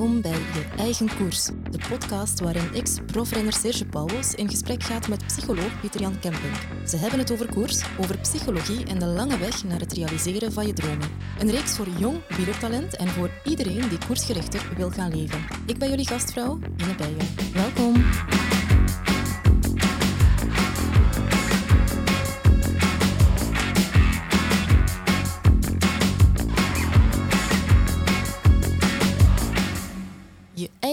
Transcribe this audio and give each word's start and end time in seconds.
Welkom 0.00 0.20
bij 0.20 0.30
Je 0.30 0.64
Eigen 0.76 1.16
Koers, 1.16 1.44
de 1.70 1.78
podcast 1.88 2.40
waarin 2.40 2.74
ex-profrenner 2.74 3.52
Serge 3.52 3.86
Pauwels 3.86 4.34
in 4.34 4.48
gesprek 4.48 4.82
gaat 4.82 5.08
met 5.08 5.26
psycholoog 5.26 5.80
Pieter-Jan 5.80 6.18
Kemping. 6.18 6.52
Ze 6.86 6.96
hebben 6.96 7.18
het 7.18 7.32
over 7.32 7.50
koers, 7.50 7.82
over 7.98 8.18
psychologie 8.18 8.84
en 8.84 8.98
de 8.98 9.06
lange 9.06 9.38
weg 9.38 9.64
naar 9.64 9.80
het 9.80 9.92
realiseren 9.92 10.52
van 10.52 10.66
je 10.66 10.72
dromen. 10.72 11.08
Een 11.38 11.50
reeks 11.50 11.76
voor 11.76 11.88
jong 11.98 12.36
wielertalent 12.36 12.96
en 12.96 13.08
voor 13.08 13.30
iedereen 13.44 13.88
die 13.88 13.98
koersgerichter 14.06 14.72
wil 14.76 14.90
gaan 14.90 15.16
leven. 15.16 15.44
Ik 15.66 15.78
ben 15.78 15.88
jullie 15.88 16.06
gastvrouw, 16.06 16.58
Ine 16.76 16.94
Bijen. 16.94 17.52
Welkom. 17.52 18.04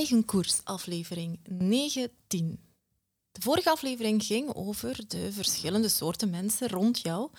Eigen 0.07 0.25
koers, 0.25 0.59
aflevering 0.63 1.39
19. 1.49 2.59
De 3.31 3.41
vorige 3.41 3.69
aflevering 3.69 4.23
ging 4.23 4.53
over 4.53 5.07
de 5.07 5.31
verschillende 5.31 5.89
soorten 5.89 6.29
mensen 6.29 6.69
rond 6.69 6.99
jou. 7.01 7.29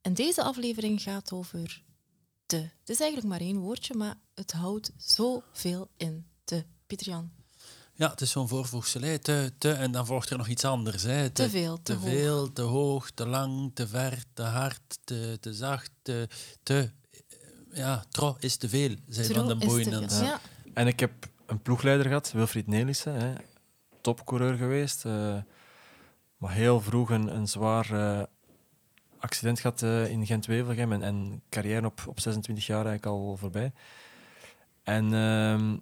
En 0.00 0.14
deze 0.14 0.42
aflevering 0.42 1.02
gaat 1.02 1.32
over 1.32 1.82
te. 2.46 2.56
Het 2.56 2.88
is 2.88 3.00
eigenlijk 3.00 3.28
maar 3.28 3.40
één 3.40 3.58
woordje, 3.58 3.94
maar 3.94 4.14
het 4.34 4.52
houdt 4.52 4.92
zoveel 4.96 5.88
in. 5.96 6.26
Te. 6.44 6.64
Pieter-Jan. 6.86 7.30
Ja, 7.94 8.10
het 8.10 8.20
is 8.20 8.30
zo'n 8.30 8.48
voorvoegsel. 8.48 9.00
Hè. 9.00 9.18
Te, 9.18 9.52
te, 9.58 9.72
en 9.72 9.92
dan 9.92 10.06
volgt 10.06 10.30
er 10.30 10.36
nog 10.36 10.48
iets 10.48 10.64
anders. 10.64 11.02
Hè. 11.02 11.30
Te 11.30 11.50
veel, 11.50 11.76
te 11.76 11.82
te 11.82 11.92
hoog. 11.92 12.10
veel, 12.10 12.52
te 12.52 12.62
hoog, 12.62 13.10
te 13.10 13.26
lang, 13.26 13.70
te 13.74 13.88
ver, 13.88 14.24
te 14.32 14.42
hard, 14.42 14.98
te, 15.04 15.38
te 15.40 15.54
zacht, 15.54 15.90
te, 16.02 16.28
te... 16.62 16.90
Ja, 17.72 18.04
tro 18.10 18.36
is 18.38 18.56
te 18.56 18.68
veel, 18.68 18.96
zei 19.08 19.34
Van 19.34 19.46
den 19.46 19.58
Boeien. 19.58 20.08
Ja. 20.08 20.40
En 20.74 20.86
ik 20.86 21.00
heb 21.00 21.32
een 21.54 21.62
ploegleider 21.62 22.06
gehad, 22.06 22.32
Wilfried 22.32 22.66
Nelissen, 22.66 23.14
hè, 23.14 23.32
topcoureur 24.00 24.54
geweest. 24.54 25.04
eh, 25.04 25.36
maar 26.36 26.52
heel 26.52 26.80
vroeg 26.80 27.10
een, 27.10 27.48
zwaar 27.48 27.92
eh, 27.92 28.22
accident 29.18 29.60
gehad 29.60 29.82
eh, 29.82 30.10
in 30.10 30.26
Gent-Wevelgem 30.26 30.92
en, 30.92 31.02
en 31.02 31.42
carrière 31.48 31.86
op, 31.86 32.02
op 32.06 32.20
26 32.20 32.66
jaar 32.66 32.86
eigenlijk 32.86 33.06
al 33.06 33.36
voorbij. 33.36 33.72
En 34.82 35.14
ehm, 35.14 35.76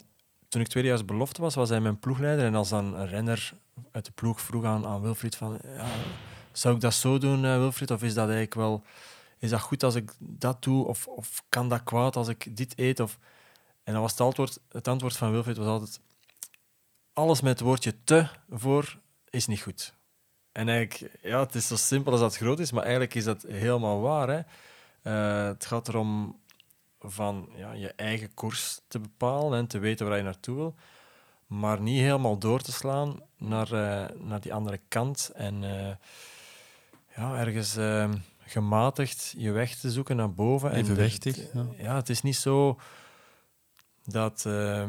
toen 0.48 0.60
ik 0.60 0.69
tweedejaars 0.69 1.05
belofte 1.05 1.41
was, 1.41 1.55
was 1.55 1.69
hij 1.69 1.80
mijn 1.80 1.98
ploegleider. 1.98 2.44
En 2.44 2.54
als 2.54 2.69
dan 2.69 2.94
een 2.94 3.08
renner 3.08 3.52
uit 3.91 4.04
de 4.04 4.12
ploeg 4.12 4.41
vroeg 4.41 4.64
aan, 4.64 4.86
aan 4.86 5.00
Wilfried 5.00 5.36
van... 5.36 5.58
Ja, 5.77 5.86
zou 6.52 6.75
ik 6.75 6.80
dat 6.80 6.94
zo 6.94 7.19
doen, 7.19 7.41
Wilfried? 7.41 7.91
Of 7.91 8.02
is 8.02 8.14
dat 8.14 8.25
eigenlijk 8.25 8.54
wel... 8.54 8.82
Is 9.38 9.50
dat 9.50 9.60
goed 9.60 9.82
als 9.82 9.94
ik 9.94 10.12
dat 10.19 10.62
doe? 10.62 10.86
Of, 10.86 11.06
of 11.06 11.44
kan 11.48 11.69
dat 11.69 11.82
kwaad 11.82 12.16
als 12.16 12.28
ik 12.28 12.56
dit 12.56 12.78
eet? 12.78 13.00
Of... 13.00 13.19
En 13.84 13.92
dan 13.92 14.02
was 14.02 14.11
het 14.11 14.20
antwoord, 14.20 14.58
het 14.69 14.88
antwoord 14.88 15.16
van 15.16 15.30
Wilfried 15.30 15.56
was 15.56 15.66
altijd... 15.66 16.00
Alles 17.12 17.41
met 17.41 17.52
het 17.58 17.61
woordje 17.61 17.94
te 18.05 18.27
voor 18.50 18.98
is 19.30 19.47
niet 19.47 19.61
goed. 19.61 19.94
En 20.52 20.69
eigenlijk, 20.69 21.19
ja, 21.22 21.41
het 21.41 21.55
is 21.55 21.66
zo 21.66 21.77
simpel 21.77 22.12
als 22.12 22.20
dat 22.20 22.36
groot 22.36 22.58
is, 22.58 22.72
maar 22.72 22.83
eigenlijk 22.83 23.14
is 23.14 23.25
dat 23.25 23.42
helemaal 23.48 24.00
waar. 24.00 24.28
Hè? 24.28 24.41
Eh, 25.03 25.47
het 25.47 25.66
gaat 25.66 25.88
erom 25.88 26.41
van 27.00 27.48
ja, 27.56 27.72
je 27.72 27.92
eigen 27.97 28.34
koers 28.34 28.80
te 28.88 28.98
bepalen 28.98 29.58
en 29.58 29.66
te 29.66 29.78
weten 29.78 30.06
waar 30.08 30.16
je 30.16 30.22
naartoe 30.22 30.56
wil, 30.56 30.75
maar 31.47 31.80
niet 31.80 32.00
helemaal 32.00 32.38
door 32.38 32.60
te 32.60 32.72
slaan 32.72 33.20
naar, 33.36 33.72
eh, 33.72 34.16
naar 34.19 34.41
die 34.41 34.55
andere 34.55 34.80
kant 34.88 35.30
en 35.34 35.64
eh, 35.64 35.94
ja, 37.16 37.38
ergens 37.38 37.77
gematigd 38.47 39.34
je 39.36 39.50
weg 39.50 39.75
te 39.77 39.91
zoeken 39.91 40.16
naar 40.16 40.33
boven. 40.34 40.70
En 40.70 40.77
Evenwichtig, 40.77 41.36
het- 41.36 41.50
ja. 41.53 41.66
ja, 41.77 41.94
het 41.97 42.08
is 42.08 42.22
niet 42.22 42.36
zo 42.36 42.78
dat 44.05 44.47
eh, 44.47 44.83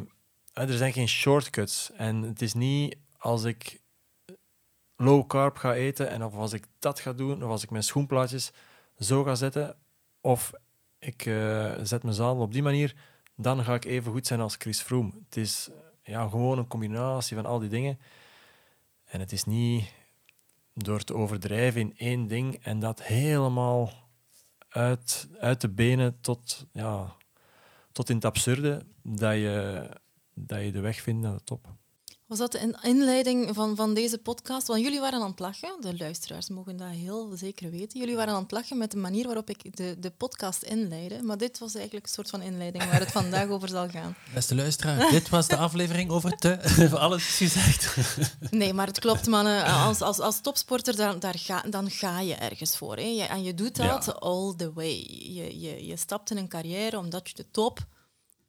er 0.53 0.77
zijn 0.77 0.93
geen 0.93 1.07
shortcuts 1.07 1.91
en 1.91 2.21
het 2.21 2.41
is 2.41 2.53
niet 2.53 2.97
als 3.17 3.43
ik 3.43 3.81
low 4.95 5.27
carb 5.27 5.57
ga 5.57 5.73
eten 5.73 6.09
en 6.09 6.23
of 6.23 6.33
als 6.33 6.53
ik 6.53 6.65
dat 6.79 6.99
ga 6.99 7.13
doen 7.13 7.43
of 7.43 7.49
als 7.49 7.63
ik 7.63 7.69
mijn 7.69 7.83
schoenplaatjes 7.83 8.51
zo 8.99 9.23
ga 9.23 9.35
zetten 9.35 9.75
of 10.21 10.53
ik 10.99 11.25
eh, 11.25 11.73
zet 11.83 12.03
mijn 12.03 12.15
zadel 12.15 12.41
op 12.41 12.53
die 12.53 12.63
manier, 12.63 12.95
dan 13.35 13.63
ga 13.63 13.73
ik 13.73 13.85
even 13.85 14.11
goed 14.11 14.27
zijn 14.27 14.39
als 14.39 14.55
Chris 14.55 14.81
Froome. 14.81 15.11
Het 15.25 15.37
is 15.37 15.69
ja, 16.03 16.27
gewoon 16.27 16.57
een 16.57 16.67
combinatie 16.67 17.35
van 17.35 17.45
al 17.45 17.59
die 17.59 17.69
dingen. 17.69 17.99
En 19.05 19.19
het 19.19 19.31
is 19.31 19.43
niet 19.43 19.93
door 20.73 21.03
te 21.03 21.15
overdrijven 21.15 21.81
in 21.81 21.93
één 21.97 22.27
ding 22.27 22.55
en 22.55 22.79
dat 22.79 23.03
helemaal 23.03 23.91
uit, 24.69 25.29
uit 25.39 25.61
de 25.61 25.69
benen 25.69 26.17
tot, 26.21 26.65
ja, 26.71 27.15
tot 27.93 28.09
in 28.09 28.15
het 28.15 28.25
absurde, 28.25 28.85
dat 29.01 29.33
je, 29.33 29.89
dat 30.33 30.63
je 30.63 30.71
de 30.71 30.79
weg 30.79 31.01
vindt 31.01 31.21
naar 31.21 31.33
de 31.33 31.43
top. 31.43 31.75
Was 32.33 32.41
dat 32.51 32.51
de 32.51 32.59
in- 32.59 32.77
inleiding 32.81 33.49
van, 33.55 33.75
van 33.75 33.93
deze 33.93 34.17
podcast? 34.17 34.67
Want 34.67 34.81
jullie 34.81 34.99
waren 34.99 35.21
aan 35.21 35.29
het 35.29 35.39
lachen, 35.39 35.69
de 35.81 35.97
luisteraars 35.97 36.49
mogen 36.49 36.77
dat 36.77 36.87
heel 36.89 37.31
zeker 37.35 37.71
weten. 37.71 37.99
Jullie 37.99 38.15
waren 38.15 38.33
aan 38.33 38.41
het 38.41 38.51
lachen 38.51 38.77
met 38.77 38.91
de 38.91 38.97
manier 38.97 39.25
waarop 39.25 39.49
ik 39.49 39.75
de, 39.77 39.95
de 39.99 40.09
podcast 40.11 40.63
inleidde. 40.63 41.21
Maar 41.23 41.37
dit 41.37 41.59
was 41.59 41.75
eigenlijk 41.75 42.05
een 42.05 42.11
soort 42.11 42.29
van 42.29 42.41
inleiding 42.41 42.83
waar 42.83 42.99
het 42.99 43.11
vandaag 43.21 43.47
over 43.49 43.69
zal 43.69 43.89
gaan. 43.89 44.15
Beste 44.33 44.55
luisteraar, 44.55 45.09
dit 45.11 45.29
was 45.29 45.47
de 45.47 45.57
aflevering 45.57 46.09
over 46.09 46.37
te. 46.37 46.59
Alles 46.97 47.27
is 47.27 47.35
gezegd. 47.53 47.95
Nee, 48.51 48.73
maar 48.73 48.87
het 48.87 48.99
klopt, 48.99 49.27
mannen. 49.27 49.65
Als, 49.65 50.01
als, 50.01 50.19
als 50.19 50.41
topsporter, 50.41 50.95
dan, 50.95 51.19
daar 51.19 51.37
ga, 51.39 51.61
dan 51.69 51.89
ga 51.89 52.19
je 52.19 52.35
ergens 52.35 52.77
voor. 52.77 52.95
Hè. 52.97 53.25
En 53.29 53.43
je 53.43 53.53
doet 53.53 53.75
dat 53.75 54.05
Ja. 54.05 54.11
all 54.11 54.53
the 54.57 54.73
way. 54.73 55.07
Je, 55.09 55.59
je, 55.59 55.85
je 55.85 55.97
stapt 55.97 56.31
in 56.31 56.37
een 56.37 56.47
carrière 56.47 56.97
omdat 56.97 57.29
je 57.29 57.35
de 57.35 57.45
top 57.51 57.79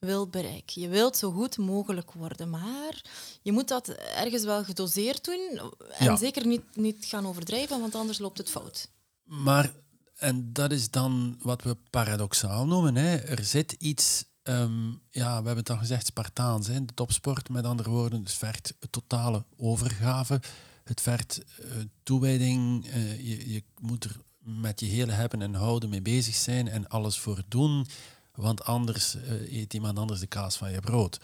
wil 0.05 0.29
bereiken. 0.29 0.81
Je 0.83 0.89
wilt 0.89 1.17
zo 1.17 1.31
goed 1.31 1.59
mogelijk 1.59 2.13
worden, 2.13 2.51
maar 2.51 3.03
je 3.43 3.53
moet 3.53 3.69
dat 3.69 3.89
ergens 3.89 4.45
wel 4.45 4.65
gedoseerd 4.65 5.25
doen. 5.25 5.73
En 5.99 6.05
Ja. 6.05 6.17
zeker 6.17 6.47
niet, 6.47 6.63
niet 6.77 7.05
gaan 7.05 7.27
overdrijven, 7.27 7.81
want 7.81 7.95
anders 7.95 8.19
loopt 8.19 8.39
het 8.39 8.51
fout. 8.51 8.89
Maar, 9.25 9.73
en 10.17 10.53
dat 10.53 10.73
is 10.73 10.91
dan 10.91 11.39
wat 11.43 11.63
we 11.63 11.77
paradoxaal 11.91 12.67
noemen. 12.67 12.95
Hè. 12.97 13.17
Er 13.17 13.45
zit 13.45 13.73
iets, 13.73 14.25
ehm, 14.43 14.89
ja, 15.11 15.29
we 15.41 15.47
hebben 15.47 15.57
het 15.57 15.71
al 15.71 15.77
gezegd, 15.77 16.07
Spartaans. 16.07 16.67
Hè. 16.67 16.85
De 16.85 16.95
topsport, 16.95 17.49
met 17.49 17.65
andere 17.65 17.91
woorden, 17.91 18.21
het 18.21 18.33
vergt 18.33 18.75
totale 18.91 19.45
overgave. 19.57 20.41
Het 20.85 21.01
vergt 21.01 21.43
eh, 21.59 21.67
toewijding. 22.03 22.87
eh, 22.87 23.17
je, 23.29 23.53
je 23.53 23.63
moet 23.81 24.05
er 24.05 24.17
met 24.39 24.81
je 24.81 24.87
hele 24.87 25.13
hebben 25.13 25.43
en 25.43 25.55
houden 25.55 25.89
mee 25.89 26.03
bezig 26.03 26.35
zijn 26.35 26.69
en 26.69 26.89
alles 26.89 27.19
voor 27.19 27.43
doen. 27.49 27.87
Want 28.35 28.65
anders 28.65 29.15
eh, 29.15 29.53
eet 29.59 29.75
iemand 29.75 29.99
anders 29.99 30.21
de 30.21 30.27
kaas 30.27 30.57
van 30.57 30.73
je 30.73 30.81
brood. 30.81 31.21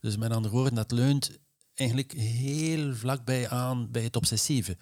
Dus 0.00 0.16
met 0.16 0.32
andere 0.32 0.54
woorden, 0.54 0.74
dat 0.74 0.90
leunt 0.90 1.38
eigenlijk 1.74 2.12
heel 2.12 2.94
vlakbij 2.94 3.48
aan 3.48 3.90
bij 3.90 4.02
het 4.02 4.16
obsessieve. 4.16 4.76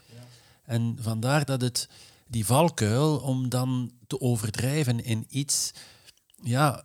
En 0.63 0.97
vandaar 1.01 1.45
dat 1.45 1.61
het 1.61 1.89
die 2.27 2.47
valkuil 2.47 3.19
om 3.19 3.49
dan 3.49 3.93
te 4.07 4.21
overdrijven 4.21 5.05
in 5.05 5.27
iets, 5.29 5.71
ja, 6.43 6.85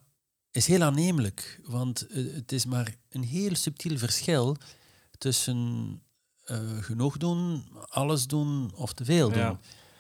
is 0.52 0.68
heel 0.68 0.82
aannemelijk. 0.82 1.62
Want 1.66 2.08
eh, 2.08 2.34
het 2.34 2.52
is 2.52 2.66
maar 2.66 2.96
een 3.10 3.24
heel 3.24 3.56
subtiel 3.56 3.98
verschil 3.98 4.58
tussen 5.18 6.02
eh, 6.44 6.58
genoeg 6.80 7.18
doen, 7.18 7.68
alles 7.90 8.28
doen 8.28 8.72
of 8.76 8.94
te 8.94 9.06
veel 9.06 9.30
doen. 9.30 9.40
Ja. 9.40 9.60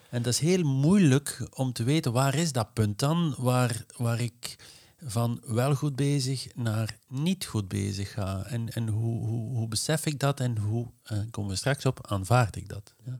En 0.09 0.21
dat 0.21 0.33
is 0.33 0.39
heel 0.39 0.63
moeilijk 0.63 1.47
om 1.53 1.73
te 1.73 1.83
weten 1.83 2.11
waar 2.11 2.35
is 2.35 2.51
dat 2.51 2.73
punt 2.73 2.99
dan, 2.99 3.35
waar, 3.37 3.85
waar 3.97 4.21
ik 4.21 4.55
van 5.03 5.41
wel 5.45 5.75
goed 5.75 5.95
bezig 5.95 6.55
naar 6.55 6.97
niet 7.07 7.45
goed 7.45 7.67
bezig 7.67 8.11
ga. 8.11 8.43
En, 8.45 8.69
en 8.69 8.87
hoe, 8.87 9.25
hoe, 9.25 9.55
hoe 9.55 9.67
besef 9.67 10.05
ik 10.05 10.19
dat 10.19 10.39
en 10.39 10.57
hoe, 10.57 10.87
eh, 11.03 11.19
komen 11.31 11.51
we 11.51 11.55
straks 11.55 11.85
op, 11.85 12.07
aanvaard 12.07 12.55
ik 12.55 12.69
dat. 12.69 12.93
Ja. 13.05 13.19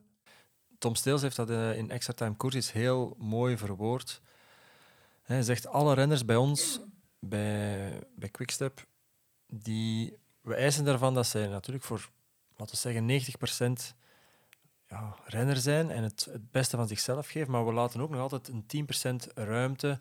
Tom 0.78 0.96
Steels 0.96 1.22
heeft 1.22 1.36
dat 1.36 1.50
eh, 1.50 1.78
in 1.78 1.92
Extra 1.92 2.14
Time 2.14 2.38
Courses 2.38 2.72
heel 2.72 3.16
mooi 3.18 3.58
verwoord. 3.58 4.22
Hij 5.22 5.42
zegt, 5.42 5.68
alle 5.68 5.94
renners 5.94 6.26
bij 6.26 6.36
ons, 6.36 6.80
bij, 7.20 8.00
bij 8.16 8.30
Quickstep, 8.30 8.86
die, 9.48 10.18
we 10.42 10.56
eisen 10.56 10.86
daarvan 10.86 11.14
dat 11.14 11.28
zij 11.28 11.48
natuurlijk 11.48 11.86
voor, 11.86 12.10
laten 12.56 12.76
we 12.76 12.82
zeggen, 12.82 13.92
90% 13.92 13.96
ja, 14.88 15.16
renner 15.26 15.58
zijn 15.58 15.92
en 15.92 16.04
het, 16.04 16.28
het 16.32 16.52
beste 16.52 16.76
van 16.76 16.88
zichzelf 16.88 17.28
geven, 17.28 17.52
maar 17.52 17.66
we 17.66 17.74
laten 17.74 18.02
ook 18.02 18.10
nog 18.10 18.22
altijd 18.22 18.48
een 18.48 18.88
10% 19.30 19.34
ruimte 19.34 20.00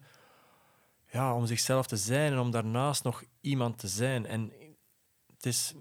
ja, 1.10 1.34
om 1.34 1.46
zichzelf 1.46 1.86
te 1.86 1.96
zijn 1.96 2.32
en 2.32 2.38
om 2.38 2.50
daarnaast 2.50 3.04
nog 3.04 3.24
iemand 3.40 3.78
te 3.78 3.88
zijn. 3.88 4.26
En 4.26 4.52
het 5.36 5.46
is 5.46 5.74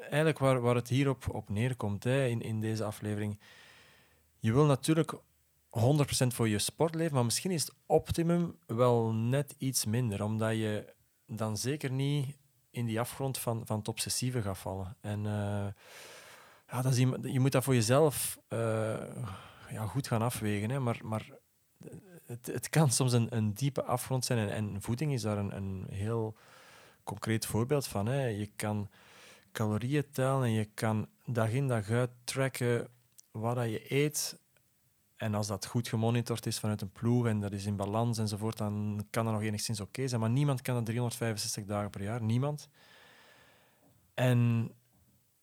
eigenlijk 0.00 0.38
waar, 0.38 0.60
waar 0.60 0.74
het 0.74 0.88
hier 0.88 1.08
op, 1.08 1.34
op 1.34 1.48
neerkomt 1.48 2.04
hè, 2.04 2.26
in, 2.26 2.40
in 2.40 2.60
deze 2.60 2.84
aflevering. 2.84 3.40
Je 4.38 4.52
wil 4.52 4.64
natuurlijk 4.64 5.12
100% 5.12 5.18
voor 6.26 6.48
je 6.48 6.58
sport 6.58 6.94
leven, 6.94 7.14
maar 7.14 7.24
misschien 7.24 7.50
is 7.50 7.62
het 7.62 7.74
optimum 7.86 8.58
wel 8.66 9.12
net 9.12 9.54
iets 9.58 9.84
minder, 9.84 10.22
omdat 10.22 10.52
je 10.52 10.94
dan 11.26 11.56
zeker 11.56 11.90
niet 11.90 12.36
in 12.70 12.86
die 12.86 13.00
afgrond 13.00 13.38
van, 13.38 13.66
van 13.66 13.78
het 13.78 13.88
obsessieve 13.88 14.42
gaat 14.42 14.58
vallen. 14.58 14.96
En 15.00 15.26
eh, 15.26 15.66
ja, 16.68 16.82
dat 16.82 16.92
is 16.92 16.98
je 17.22 17.40
moet 17.40 17.52
dat 17.52 17.64
voor 17.64 17.74
jezelf 17.74 18.38
eh, 18.48 18.58
ja, 19.70 19.86
goed 19.86 20.06
gaan 20.06 20.22
afwegen, 20.22 20.70
hè, 20.70 20.78
maar, 20.78 21.00
maar 21.02 21.28
het, 22.30 22.46
het 22.46 22.68
kan 22.68 22.90
soms 22.90 23.12
een, 23.12 23.36
een 23.36 23.54
diepe 23.54 23.82
afgrond 23.82 24.24
zijn 24.24 24.38
en, 24.38 24.50
en 24.54 24.82
voeding 24.82 25.12
is 25.12 25.22
daar 25.22 25.38
een, 25.38 25.56
een 25.56 25.86
heel 25.90 26.36
concreet 27.04 27.46
voorbeeld 27.46 27.86
van. 27.86 28.06
Hè. 28.06 28.26
Je 28.26 28.50
kan 28.56 28.90
calorieën 29.52 30.10
tellen 30.10 30.44
en 30.44 30.52
je 30.52 30.64
kan 30.74 31.06
dag 31.24 31.50
in 31.50 31.68
dag 31.68 31.90
uit 31.90 32.10
tracken 32.24 32.88
wat 33.30 33.56
je 33.56 33.92
eet. 33.92 34.38
En 35.16 35.34
als 35.34 35.46
dat 35.46 35.66
goed 35.66 35.88
gemonitord 35.88 36.46
is 36.46 36.58
vanuit 36.58 36.80
een 36.80 36.92
ploeg 36.92 37.26
en 37.26 37.40
dat 37.40 37.52
is 37.52 37.66
in 37.66 37.76
balans 37.76 38.18
enzovoort, 38.18 38.56
dan 38.56 39.06
kan 39.10 39.24
dat 39.24 39.34
nog 39.34 39.42
enigszins 39.42 39.80
oké 39.80 40.08
zijn. 40.08 40.20
Maar 40.20 40.30
niemand 40.30 40.62
kan 40.62 40.74
dat 40.74 40.84
365 40.84 41.64
dagen 41.64 41.90
per 41.90 42.02
jaar. 42.02 42.22
Niemand. 42.22 42.68
En 44.14 44.70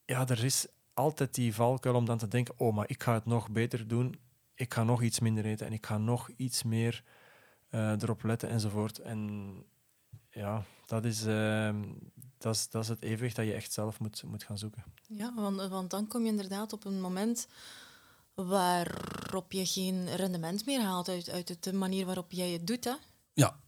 ja, 0.05 0.27
er 0.27 0.43
is 0.43 0.67
altijd 0.93 1.33
die 1.33 1.55
valkuil 1.55 1.95
om 1.95 2.05
dan 2.05 2.17
te 2.17 2.27
denken, 2.27 2.53
oh, 2.57 2.75
maar 2.75 2.89
ik 2.89 3.03
ga 3.03 3.13
het 3.13 3.25
nog 3.25 3.49
beter 3.49 3.87
doen. 3.87 4.15
Ik 4.57 4.73
ga 4.73 4.83
nog 4.83 5.01
iets 5.01 5.19
minder 5.19 5.45
eten 5.45 5.65
en 5.65 5.73
ik 5.73 5.85
ga 5.85 5.97
nog 5.97 6.29
iets 6.35 6.63
meer 6.63 7.03
uh, 7.71 8.01
erop 8.01 8.23
letten 8.23 8.49
enzovoort. 8.49 8.99
En 8.99 9.51
ja, 10.29 10.63
dat 10.85 11.05
is, 11.05 11.25
uh, 11.25 11.75
dat, 12.37 12.55
is, 12.55 12.69
dat 12.69 12.87
het 12.87 13.01
evenwicht 13.01 13.35
dat 13.35 13.45
je 13.45 13.53
echt 13.53 13.73
zelf 13.73 13.99
moet, 13.99 14.23
moet 14.23 14.43
gaan 14.43 14.57
zoeken. 14.57 14.83
Ja, 15.07 15.33
want, 15.35 15.67
want 15.67 15.89
dan 15.89 16.07
kom 16.07 16.21
je 16.23 16.27
inderdaad 16.27 16.73
op 16.73 16.85
een 16.85 17.01
moment 17.01 17.47
waarop 18.33 19.51
je 19.51 19.65
geen 19.65 20.15
rendement 20.15 20.65
meer 20.65 20.81
haalt 20.81 21.09
uit, 21.09 21.29
uit 21.29 21.63
de 21.63 21.73
manier 21.73 22.05
waarop 22.05 22.31
jij 22.31 22.49
het 22.49 22.67
doet. 22.67 22.83
Hè? 22.83 22.93
Ja, 23.37 23.59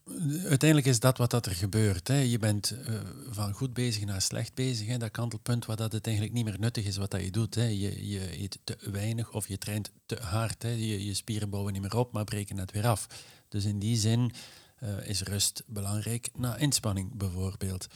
uiteindelijk 0.44 0.86
is 0.88 1.00
dat 1.00 1.18
wat 1.18 1.32
dat 1.32 1.46
er 1.46 1.56
gebeurt. 1.56 2.08
Hè. 2.08 2.20
Je 2.20 2.40
bent 2.40 2.72
uh, 2.72 3.00
van 3.30 3.54
goed 3.54 3.74
bezig 3.74 4.06
naar 4.06 4.22
slecht 4.22 4.54
bezig. 4.54 4.88
Hè. 4.88 4.98
Dat 4.98 5.12
kantelpunt 5.12 5.66
waar 5.66 5.76
dat 5.76 5.92
het 5.92 6.06
eigenlijk 6.06 6.36
niet 6.36 6.46
meer 6.46 6.60
nuttig 6.60 6.86
is 6.86 6.98
wat 6.98 7.12
dat 7.12 7.22
je 7.22 7.32
doet. 7.32 7.56
Hè. 7.56 7.64
Je, 7.64 8.10
je 8.10 8.42
eet 8.42 8.60
te 8.64 8.78
weinig 8.92 9.32
of 9.32 9.48
je 9.48 9.58
traint 9.58 9.92
te 10.06 10.18
hard. 10.22 10.64
Hè. 10.64 10.70
Je, 10.70 11.06
je 11.06 11.14
spieren 11.14 11.50
bouwen 11.50 11.74
niet 11.74 11.82
meer 11.82 11.98
op, 11.98 12.12
maar 12.12 12.24
breken 12.24 12.58
het 12.58 12.72
weer 12.72 12.88
af. 12.88 13.08
Dus 13.48 13.66
in 13.66 13.80
die 13.80 13.98
zin 13.98 14.32
uh, 14.84 15.08
is 15.08 15.22
rust 15.22 15.64
belangrijk 15.68 16.30
na 16.36 16.58
inspanning 16.58 17.18
bijvoorbeeld. 17.18 17.88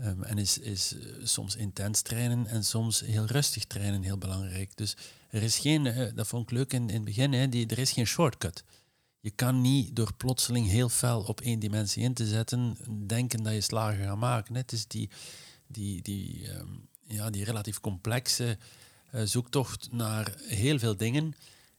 Um, 0.00 0.22
en 0.22 0.38
is, 0.38 0.58
is 0.58 0.92
uh, 0.92 1.00
soms 1.22 1.56
intens 1.56 2.00
trainen 2.00 2.46
en 2.46 2.64
soms 2.64 3.00
heel 3.00 3.24
rustig 3.24 3.64
trainen 3.64 4.02
heel 4.02 4.18
belangrijk. 4.18 4.76
Dus 4.76 4.96
er 5.30 5.42
is 5.42 5.58
geen, 5.58 6.12
dat 6.14 6.26
vond 6.26 6.42
ik 6.42 6.50
leuk 6.56 6.72
in, 6.72 6.88
in 6.88 6.94
het 6.94 7.04
begin, 7.04 7.32
hè, 7.32 7.48
die, 7.48 7.66
er 7.66 7.78
is 7.78 7.92
geen 7.92 8.06
shortcut. 8.06 8.64
Je 9.26 9.32
kan 9.32 9.60
niet 9.60 9.96
door 9.96 10.14
plotseling 10.16 10.66
heel 10.66 10.88
fel 10.88 11.22
op 11.22 11.40
één 11.40 11.58
dimensie 11.58 12.02
in 12.02 12.14
te 12.14 12.26
zetten, 12.26 12.76
denken 13.06 13.42
dat 13.42 13.52
je 13.52 13.60
slagen 13.60 14.04
gaat 14.04 14.16
maken. 14.16 14.54
Het 14.54 14.72
is 14.72 14.86
die, 14.86 15.10
die, 15.66 16.02
die, 16.02 16.52
um, 16.52 16.88
ja, 17.06 17.30
die 17.30 17.44
relatief 17.44 17.80
complexe 17.80 18.58
zoektocht 19.12 19.92
naar 19.92 20.34
heel 20.38 20.78
veel 20.78 20.96
dingen 20.96 21.34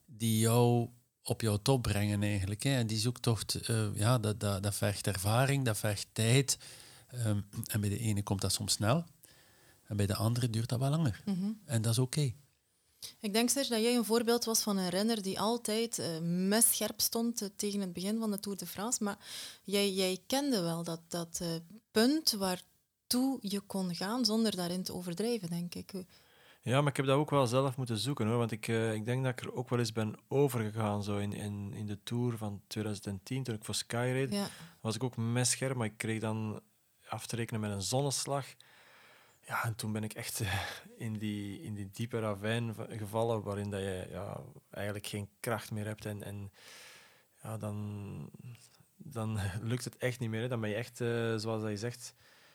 die 0.05 0.39
jou 0.39 0.89
op 1.23 1.41
jouw 1.41 1.57
top 1.57 1.81
brengen 1.81 2.23
eigenlijk. 2.23 2.63
Hè. 2.63 2.77
En 2.77 2.87
die 2.87 2.97
zoektocht, 2.97 3.69
uh, 3.69 3.87
ja, 3.95 4.19
dat, 4.19 4.39
dat, 4.39 4.63
dat 4.63 4.75
vergt 4.75 5.07
ervaring, 5.07 5.65
dat 5.65 5.77
vergt 5.77 6.07
tijd. 6.11 6.57
Um, 7.25 7.45
en 7.65 7.81
bij 7.81 7.89
de 7.89 7.99
ene 7.99 8.23
komt 8.23 8.41
dat 8.41 8.53
soms 8.53 8.73
snel. 8.73 9.05
En 9.83 9.97
bij 9.97 10.05
de 10.05 10.15
andere 10.15 10.49
duurt 10.49 10.69
dat 10.69 10.79
wel 10.79 10.89
langer. 10.89 11.21
Mm 11.25 11.39
-hmm. 11.39 11.59
En 11.65 11.81
dat 11.81 11.91
is 11.91 11.99
oké. 11.99 12.19
Okay. 12.19 12.35
Ik 13.19 13.33
denk, 13.33 13.49
Serge, 13.49 13.69
dat 13.69 13.81
jij 13.81 13.95
een 13.95 14.05
voorbeeld 14.05 14.45
was 14.45 14.61
van 14.61 14.77
een 14.77 14.89
renner 14.89 15.21
die 15.21 15.39
altijd 15.39 15.99
uh, 15.99 16.05
messcherp 16.47 17.01
stond 17.01 17.41
uh, 17.41 17.49
tegen 17.55 17.79
het 17.79 17.93
begin 17.93 18.19
van 18.19 18.31
de 18.31 18.39
Tour 18.39 18.57
de 18.57 18.65
France. 18.65 19.03
Maar 19.03 19.17
jij, 19.63 19.91
jij 19.91 20.19
kende 20.27 20.61
wel 20.61 20.83
dat, 20.83 20.99
dat 21.07 21.39
uh, 21.41 21.47
punt 21.91 22.31
waartoe 22.31 23.39
je 23.41 23.59
kon 23.59 23.95
gaan 23.95 24.25
zonder 24.25 24.55
daarin 24.55 24.83
te 24.83 24.93
overdrijven, 24.93 25.49
denk 25.49 25.75
ik. 25.75 25.93
Ja, 26.61 26.81
maar 26.81 26.89
ik 26.89 26.97
heb 26.97 27.05
dat 27.05 27.17
ook 27.17 27.29
wel 27.29 27.47
zelf 27.47 27.77
moeten 27.77 27.97
zoeken 27.97 28.27
hoor. 28.27 28.37
Want 28.37 28.51
ik, 28.51 28.67
ik 28.67 29.05
denk 29.05 29.23
dat 29.23 29.31
ik 29.31 29.41
er 29.41 29.53
ook 29.53 29.69
wel 29.69 29.79
eens 29.79 29.91
ben 29.91 30.15
overgegaan. 30.27 31.03
Zo 31.03 31.17
in, 31.17 31.33
in, 31.33 31.73
in 31.73 31.85
de 31.85 32.03
tour 32.03 32.37
van 32.37 32.61
2010, 32.67 33.43
toen 33.43 33.55
ik 33.55 33.65
voor 33.65 33.75
Sky 33.75 34.09
reed, 34.13 34.33
ja. 34.33 34.47
was 34.81 34.95
ik 34.95 35.03
ook 35.03 35.15
messcherp, 35.15 35.75
maar 35.75 35.87
ik 35.87 35.97
kreeg 35.97 36.19
dan 36.19 36.61
af 37.07 37.27
te 37.27 37.35
rekenen 37.35 37.61
met 37.61 37.71
een 37.71 37.81
zonneslag. 37.81 38.45
Ja, 39.47 39.63
en 39.63 39.75
toen 39.75 39.91
ben 39.91 40.03
ik 40.03 40.13
echt 40.13 40.39
uh, 40.39 40.61
in, 40.97 41.17
die, 41.17 41.61
in 41.61 41.73
die 41.73 41.89
diepe 41.91 42.19
ravijn 42.19 42.75
gevallen, 42.89 43.43
waarin 43.43 43.69
dat 43.69 43.79
je 43.79 44.07
ja, 44.09 44.41
eigenlijk 44.69 45.07
geen 45.07 45.29
kracht 45.39 45.71
meer 45.71 45.85
hebt. 45.85 46.05
En, 46.05 46.23
en 46.23 46.51
ja, 47.43 47.57
dan, 47.57 48.29
dan 48.95 49.39
lukt 49.61 49.83
het 49.83 49.97
echt 49.97 50.19
niet 50.19 50.29
meer. 50.29 50.41
Hè. 50.41 50.47
Dan 50.47 50.61
ben 50.61 50.69
je 50.69 50.75
echt, 50.75 50.99
uh, 50.99 51.35
zoals 51.37 51.61
dat 51.61 51.69
je 51.69 51.77
zegt, 51.77 52.13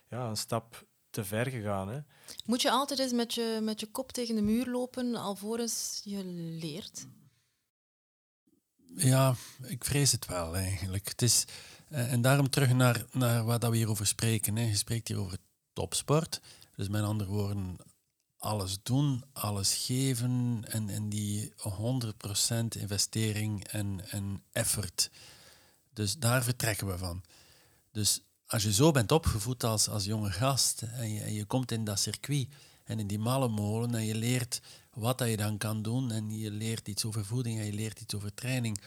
ja, 0.09 0.29
een 0.29 0.37
stap 0.37 0.87
te 1.11 1.25
ver 1.25 1.47
gegaan. 1.47 1.89
Hè. 1.89 2.01
Moet 2.45 2.63
je 2.63 2.71
altijd 2.71 2.99
eens 2.99 3.13
met 3.13 3.35
je, 3.35 3.59
met 3.63 3.81
je 3.81 3.87
kop 3.87 4.13
tegen 4.13 4.35
de 4.35 4.43
muur 4.43 4.67
lopen 4.67 5.15
alvorens 5.15 6.01
je 6.05 6.25
leert? 6.61 7.07
Ja, 8.97 9.35
ik 9.63 9.85
vrees 9.85 10.13
het 10.13 10.27
wel 10.27 10.57
eigenlijk. 10.57 11.09
Het 11.09 11.23
is, 11.23 11.45
uh, 11.89 12.13
en 12.13 12.21
daarom 12.21 12.51
terug 12.51 12.73
naar, 12.73 13.05
naar 13.13 13.45
wat 13.45 13.69
we 13.69 13.77
hierover 13.77 14.07
spreken. 14.07 14.57
Hè. 14.57 14.65
Je 14.65 14.77
spreekt 14.77 15.09
hier 15.09 15.19
over 15.19 15.39
topsport. 15.73 16.41
Dus 16.83 16.91
met 16.91 17.03
andere 17.03 17.31
woorden, 17.31 17.77
alles 18.39 18.79
doen, 18.83 19.25
alles 19.33 19.75
geven 19.75 20.65
en, 20.69 20.89
en 20.89 21.09
die 21.09 21.53
100% 21.53 21.55
investering 22.79 23.65
en, 23.65 24.01
en 24.11 24.43
effort. 24.53 25.11
Dus 25.93 26.19
daar 26.19 26.43
vertrekken 26.43 26.87
we 26.87 26.99
van. 26.99 27.23
Dus 27.91 28.21
als 28.47 28.63
je 28.63 28.73
zo 28.73 28.91
bent 28.91 29.13
opgevoed 29.13 29.65
als, 29.65 29.89
als 29.89 30.05
jonge 30.05 30.31
gast 30.31 30.83
en 30.83 31.13
je, 31.13 31.35
je 31.35 31.45
komt 31.45 31.73
in 31.73 31.85
dat 31.85 32.01
circuit 32.01 32.49
en 32.85 32.99
in 32.99 33.07
die 33.07 33.19
molen 33.19 33.95
en 33.95 34.05
je 34.05 34.15
leert 34.15 34.61
wat 34.93 35.19
dat 35.19 35.29
je 35.29 35.37
dan 35.37 35.59
kan 35.59 35.83
doen 35.83 36.11
en 36.11 36.39
je 36.39 36.51
leert 36.51 36.89
iets 36.89 37.05
over 37.05 37.25
voeding 37.25 37.59
en 37.59 37.67
je 37.67 37.73
leert 37.73 38.01
iets 38.01 38.15
over 38.15 38.35
training, 38.35 38.81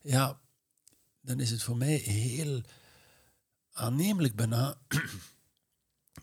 ja, 0.00 0.40
dan 1.20 1.40
is 1.40 1.50
het 1.50 1.62
voor 1.62 1.76
mij 1.76 1.94
heel 1.94 2.62
aannemelijk 3.72 4.36
bijna 4.36 4.78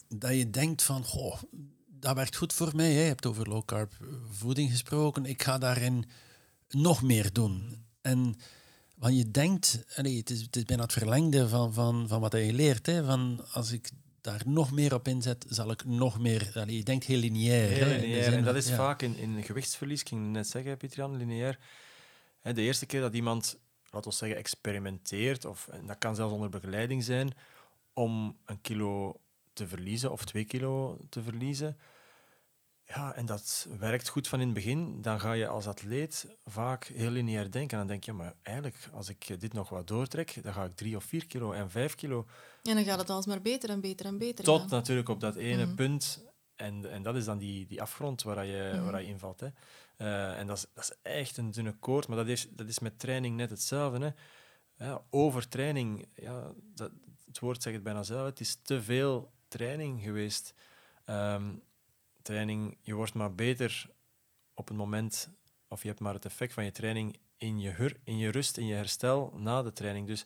dat 0.07 0.33
je 0.33 0.49
denkt 0.49 0.83
van, 0.83 1.03
goh, 1.03 1.41
dat 1.87 2.15
werkt 2.15 2.35
goed 2.35 2.53
voor 2.53 2.75
mij. 2.75 2.93
Hè. 2.93 3.01
Je 3.01 3.07
hebt 3.07 3.25
over 3.25 3.49
low 3.49 3.65
carb 3.65 3.93
voeding 4.31 4.71
gesproken. 4.71 5.25
Ik 5.25 5.43
ga 5.43 5.57
daarin 5.57 6.05
nog 6.69 7.01
meer 7.01 7.33
doen. 7.33 7.85
En 8.01 8.35
want 8.95 9.17
je 9.17 9.31
denkt, 9.31 9.83
allee, 9.95 10.17
het, 10.17 10.29
is, 10.29 10.41
het 10.41 10.55
is 10.55 10.63
bijna 10.63 10.83
het 10.83 10.93
verlengde 10.93 11.49
van, 11.49 11.73
van, 11.73 12.07
van 12.07 12.21
wat 12.21 12.31
je 12.31 12.53
leert. 12.53 12.85
Hè, 12.85 13.05
van 13.05 13.45
als 13.51 13.71
ik 13.71 13.89
daar 14.21 14.41
nog 14.45 14.71
meer 14.71 14.93
op 14.93 15.07
inzet, 15.07 15.45
zal 15.49 15.71
ik 15.71 15.85
nog 15.85 16.19
meer... 16.19 16.51
Allee, 16.53 16.77
je 16.77 16.83
denkt 16.83 17.05
heel 17.05 17.19
lineair. 17.19 17.69
Heel 17.69 17.99
lineair. 17.99 18.33
en 18.33 18.43
dat 18.43 18.55
is 18.55 18.71
vaak 18.71 19.01
in, 19.01 19.17
in 19.17 19.43
gewichtsverlies, 19.43 20.01
ik 20.01 20.07
ging 20.07 20.31
net 20.31 20.47
zeggen, 20.47 20.77
Pietrian, 20.77 21.17
lineair. 21.17 21.59
De 22.41 22.61
eerste 22.61 22.85
keer 22.85 23.01
dat 23.01 23.13
iemand, 23.13 23.57
laten 23.91 24.09
we 24.09 24.15
zeggen, 24.15 24.37
experimenteert, 24.37 25.45
of 25.45 25.67
en 25.67 25.85
dat 25.85 25.97
kan 25.97 26.15
zelfs 26.15 26.33
onder 26.33 26.49
begeleiding 26.49 27.03
zijn, 27.03 27.33
om 27.93 28.37
een 28.45 28.61
kilo 28.61 29.19
te 29.57 29.67
verliezen 29.67 30.11
of 30.11 30.25
twee 30.25 30.45
kilo 30.45 30.97
te 31.09 31.23
verliezen, 31.23 31.77
ja, 32.87 33.15
en 33.15 33.25
dat 33.25 33.67
werkt 33.79 34.07
goed 34.07 34.27
van 34.27 34.39
in 34.39 34.45
het 34.45 34.55
begin. 34.55 35.01
Dan 35.01 35.19
ga 35.19 35.33
je 35.33 35.47
als 35.47 35.67
atleet 35.67 36.37
vaak 36.45 36.85
heel 36.85 37.09
lineair 37.09 37.51
denken. 37.51 37.71
En 37.71 37.77
dan 37.77 37.87
denk 37.87 38.03
je, 38.03 38.13
maar 38.13 38.33
eigenlijk, 38.41 38.89
als 38.93 39.09
ik 39.09 39.39
dit 39.39 39.53
nog 39.53 39.69
wat 39.69 39.87
doortrek, 39.87 40.43
dan 40.43 40.53
ga 40.53 40.63
ik 40.63 40.75
drie 40.75 40.95
of 40.95 41.03
vier 41.03 41.27
kilo 41.27 41.51
en 41.51 41.69
vijf 41.69 41.95
kilo. 41.95 42.25
En 42.63 42.75
dan 42.75 42.83
gaat 42.83 42.99
het 42.99 43.09
alsmaar 43.09 43.41
beter 43.41 43.69
en 43.69 43.81
beter 43.81 44.05
en 44.05 44.17
beter. 44.17 44.43
Tot 44.43 44.69
natuurlijk 44.69 45.09
op 45.09 45.19
dat 45.19 45.35
ene 45.35 45.65
mm. 45.65 45.75
punt. 45.75 46.25
En, 46.55 46.91
en 46.91 47.03
dat 47.03 47.15
is 47.15 47.25
dan 47.25 47.37
die, 47.37 47.65
die 47.65 47.81
afgrond 47.81 48.23
waar 48.23 48.45
je, 48.45 48.71
mm. 48.75 48.83
waar 48.83 49.01
je 49.01 49.07
invalt. 49.07 49.39
Hè. 49.39 49.47
Uh, 49.97 50.39
en 50.39 50.47
dat 50.47 50.57
is, 50.57 50.65
dat 50.73 50.83
is 50.83 51.11
echt 51.11 51.37
een 51.37 51.51
dunne 51.51 51.75
koord. 51.79 52.07
Maar 52.07 52.17
dat 52.17 52.27
is, 52.27 52.47
dat 52.49 52.67
is 52.67 52.79
met 52.79 52.99
training 52.99 53.35
net 53.35 53.49
hetzelfde. 53.49 54.05
Hè. 54.05 54.85
Ja, 54.85 55.01
overtraining, 55.09 56.07
ja, 56.15 56.53
dat, 56.73 56.91
het 57.25 57.39
woord 57.39 57.61
zegt 57.61 57.75
het 57.75 57.83
bijna 57.83 58.03
zelf. 58.03 58.25
Het 58.25 58.39
is 58.39 58.55
te 58.61 58.81
veel 58.81 59.31
training 59.47 60.01
geweest. 60.01 60.53
Um, 61.05 61.61
training, 62.21 62.77
je 62.81 62.93
wordt 62.93 63.13
maar 63.13 63.35
beter 63.35 63.89
op 64.53 64.67
het 64.67 64.77
moment, 64.77 65.29
of 65.67 65.81
je 65.81 65.87
hebt 65.87 65.99
maar 65.99 66.13
het 66.13 66.25
effect 66.25 66.53
van 66.53 66.63
je 66.63 66.71
training 66.71 67.17
in 67.37 67.59
je, 67.59 67.69
hur, 67.69 67.97
in 68.03 68.17
je 68.17 68.29
rust, 68.31 68.57
in 68.57 68.65
je 68.65 68.73
herstel 68.73 69.33
na 69.37 69.61
de 69.61 69.73
training. 69.73 70.07
Dus 70.07 70.25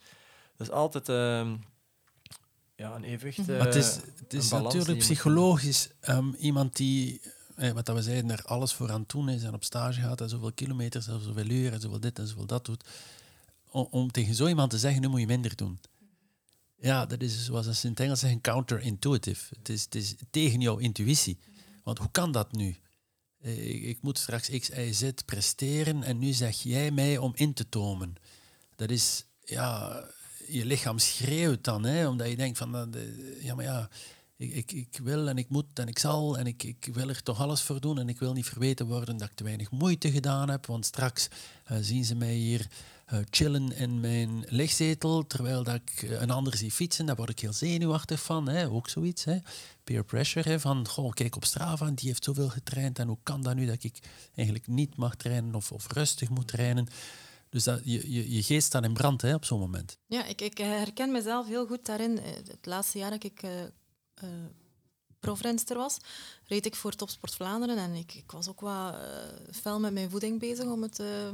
dat 0.56 0.68
is 0.68 0.74
altijd 0.74 1.10
uh, 1.10 1.54
ja, 2.76 2.96
een 2.96 3.04
evenwicht. 3.04 3.40
Uh, 3.40 3.46
maar 3.58 3.66
het 3.66 3.76
is, 3.76 3.96
het 3.96 4.34
is 4.34 4.50
natuurlijk 4.50 4.98
psychologisch 4.98 5.90
um, 6.10 6.36
iemand 6.40 6.76
die, 6.76 7.22
eh, 7.56 7.72
wat 7.72 7.88
we 7.88 8.02
zeiden, 8.02 8.32
er 8.32 8.44
alles 8.46 8.74
voor 8.74 8.92
aan 8.92 9.04
doen 9.08 9.30
is 9.30 9.44
en 9.44 9.54
op 9.54 9.64
stage 9.64 10.02
gaat 10.02 10.22
en 10.22 10.30
zoveel 10.30 10.52
kilometers 10.54 11.08
en 11.08 11.22
zoveel 11.22 11.50
uur 11.50 11.74
en 11.74 11.80
zoveel 11.80 12.00
dit 12.00 12.20
en 12.20 12.28
zoveel 12.28 12.46
dat 12.46 12.66
doet. 12.66 12.86
Om, 13.70 13.88
om 13.90 14.12
tegen 14.12 14.36
zo 14.36 14.48
iemand 14.48 14.70
te 14.70 14.78
zeggen, 14.78 15.02
nu 15.02 15.08
moet 15.08 15.20
je 15.20 15.26
minder 15.26 15.56
doen. 15.56 15.80
Ja, 16.82 17.06
dat 17.06 17.22
is 17.22 17.46
zoals 17.46 17.80
ze 17.80 17.86
in 17.86 17.90
het 17.90 18.00
Engels 18.00 18.20
zeggen, 18.20 18.42
counterintuitive. 18.42 19.56
Het 19.58 19.70
is, 19.70 19.84
het 19.84 19.96
is 19.96 20.16
tegen 20.30 20.62
jouw 20.62 20.78
intuïtie. 20.78 21.38
Want 21.84 21.98
hoe 21.98 22.12
kan 22.12 22.32
dat 22.32 22.52
nu? 22.52 22.78
Eh, 23.42 23.88
ik, 23.90 24.02
moet 24.02 24.18
straks 24.18 24.50
X, 24.50 24.70
Y, 24.70 24.92
Z 24.94 25.10
presteren 25.26 26.04
en 26.04 26.20
nu 26.20 26.32
zeg 26.32 26.62
jij 26.62 26.92
mij 26.92 27.18
om 27.18 27.32
in 27.36 27.54
te 27.54 27.70
tomen. 27.70 28.16
Dat 28.76 28.90
is, 28.90 29.26
ja, 29.44 30.04
je 30.48 30.66
lichaam 30.66 31.00
schreeuwt 31.00 31.64
dan, 31.64 31.84
hè, 31.84 32.08
omdat 32.08 32.30
je 32.30 32.36
denkt 32.36 32.58
van, 32.58 32.94
ja, 33.40 33.56
maar 33.56 33.66
ja, 33.66 33.90
ik, 34.36 34.54
ik, 34.54 34.72
ik 34.72 35.00
wil 35.04 35.28
en 35.28 35.38
ik 35.38 35.50
moet 35.50 35.80
en 35.80 35.88
ik 35.88 36.00
zal 36.00 36.38
en 36.38 36.48
ik, 36.48 36.64
ik 36.64 36.90
wil 36.94 37.10
er 37.10 37.24
toch 37.24 37.40
alles 37.40 37.62
voor 37.62 37.80
doen 37.82 38.00
en 38.00 38.10
ik 38.10 38.20
wil 38.20 38.34
niet 38.34 38.48
verweten 38.48 38.86
worden 38.86 39.18
dat 39.18 39.30
ik 39.30 39.36
te 39.36 39.44
weinig 39.44 39.72
moeite 39.72 40.12
gedaan 40.12 40.50
heb, 40.50 40.66
want 40.66 40.86
straks 40.86 41.28
uh, 41.72 41.78
zien 41.82 42.06
ze 42.06 42.16
mij 42.16 42.34
hier 42.34 42.68
eh, 43.12 43.20
chillen 43.30 43.72
in 43.72 44.00
mijn 44.00 44.46
lichtzetel, 44.48 45.28
terwijl 45.28 45.64
dat 45.64 45.76
ik 45.76 46.02
eh, 46.02 46.22
een 46.22 46.32
ander 46.32 46.58
zie 46.58 46.72
fietsen. 46.72 47.06
Daar 47.06 47.16
word 47.16 47.30
ik 47.30 47.40
heel 47.40 47.54
zenuwachtig 47.54 48.24
van. 48.24 48.50
Hè? 48.50 48.70
Ook 48.70 48.90
zoiets. 48.90 49.24
Hè? 49.24 49.38
Peer 49.84 50.04
pressure. 50.04 50.50
Hè? 50.50 50.60
Van, 50.60 50.88
goh, 50.88 51.12
kijk 51.12 51.36
op 51.36 51.46
Strava, 51.46 51.86
die 51.86 52.08
heeft 52.08 52.24
zoveel 52.24 52.50
getraind. 52.50 53.00
En 53.00 53.08
hoe 53.08 53.18
kan 53.24 53.42
dat 53.42 53.56
nu 53.56 53.66
dat 53.66 53.84
ik 53.84 54.00
eigenlijk 54.36 54.68
niet 54.68 54.96
mag 54.96 55.16
trainen 55.16 55.56
of, 55.56 55.72
of 55.72 55.92
rustig 55.92 56.30
moet 56.30 56.48
trainen? 56.48 56.88
Dus 57.50 57.64
dat, 57.64 57.82
je, 57.84 58.12
je, 58.12 58.36
je 58.36 58.44
geest 58.44 58.66
staat 58.66 58.84
in 58.84 58.94
brand 58.94 59.22
hè, 59.22 59.34
op 59.34 59.46
zo'n 59.46 59.60
moment. 59.60 59.98
Ja, 60.08 60.26
ik, 60.26 60.42
ik 60.42 60.58
herken 60.58 61.12
mezelf 61.12 61.48
heel 61.48 61.68
goed 61.68 61.86
daarin. 61.86 62.18
Het 62.48 62.66
laatste 62.66 62.98
jaar 62.98 63.10
dat 63.10 63.24
ik 63.24 63.44
uh, 63.44 64.30
profrenster 65.22 65.78
was, 65.78 65.98
reed 66.44 66.66
ik 66.66 66.76
voor 66.76 66.96
Topsport 66.96 67.36
Vlaanderen 67.36 67.78
en 67.78 67.94
ik, 67.94 68.14
ik 68.14 68.32
was 68.32 68.50
ook 68.50 68.60
wat 68.60 68.94
uh, 68.94 69.00
fel 69.52 69.80
met 69.80 69.94
mijn 69.94 70.10
voeding 70.10 70.40
bezig, 70.40 70.66
om 70.66 70.82
het, 70.82 71.00
uh, 71.00 71.30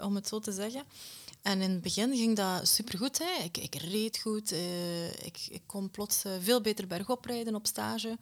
om, 0.00 0.14
het 0.14 0.28
zo 0.28 0.38
te 0.38 0.52
zeggen. 0.52 0.84
En 1.42 1.60
in 1.60 1.70
het 1.70 1.80
begin 1.80 2.16
ging 2.16 2.36
dat 2.36 2.68
supergoed. 2.68 3.18
Hè. 3.18 3.44
Ik, 3.44 3.56
ik 3.56 3.74
reed 3.74 4.18
goed, 4.18 4.52
uh, 4.52 5.06
ik, 5.06 5.46
ik 5.50 5.62
kon 5.66 5.90
plots 5.90 6.22
veel 6.40 6.60
beter 6.60 6.86
bergop 6.86 7.24
rijden 7.24 7.54
op 7.54 7.66
stage. 7.66 8.18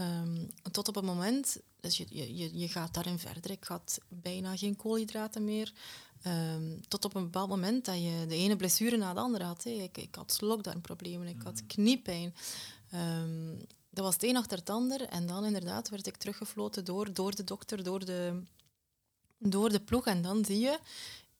Um, 0.00 0.50
tot 0.72 0.88
op 0.88 0.94
het 0.94 1.04
moment, 1.04 1.56
dus 1.80 1.96
je, 1.96 2.36
je, 2.36 2.58
je 2.58 2.68
gaat 2.68 2.94
daarin 2.94 3.18
verder. 3.18 3.50
Ik 3.50 3.64
had 3.64 3.98
bijna 4.08 4.56
geen 4.56 4.76
koolhydraten 4.76 5.44
meer. 5.44 5.72
Um, 6.26 6.80
tot 6.88 7.04
op 7.04 7.14
een 7.14 7.22
bepaald 7.22 7.48
moment 7.48 7.84
dat 7.84 7.96
je 7.96 8.24
de 8.28 8.34
ene 8.34 8.56
blessure 8.56 8.96
na 8.96 9.14
de 9.14 9.20
andere 9.20 9.44
had. 9.44 9.64
Hè. 9.64 9.70
Ik, 9.70 9.98
ik 9.98 10.14
had 10.14 10.32
slokdarmproblemen, 10.32 11.26
ik 11.26 11.42
had 11.42 11.66
kniepijn. 11.66 12.34
Um, 12.94 13.58
dat 13.90 14.04
was 14.04 14.14
het 14.14 14.22
een 14.22 14.36
achter 14.36 14.58
het 14.58 14.70
ander. 14.70 15.00
En 15.00 15.26
dan 15.26 15.44
inderdaad 15.44 15.88
werd 15.88 16.06
ik 16.06 16.16
teruggefloten 16.16 16.84
door, 16.84 17.12
door 17.12 17.34
de 17.34 17.44
dokter, 17.44 17.82
door 17.82 18.04
de, 18.04 18.42
door 19.38 19.70
de 19.70 19.80
ploeg. 19.80 20.06
En 20.06 20.22
dan 20.22 20.44
zie 20.44 20.58
je 20.58 20.78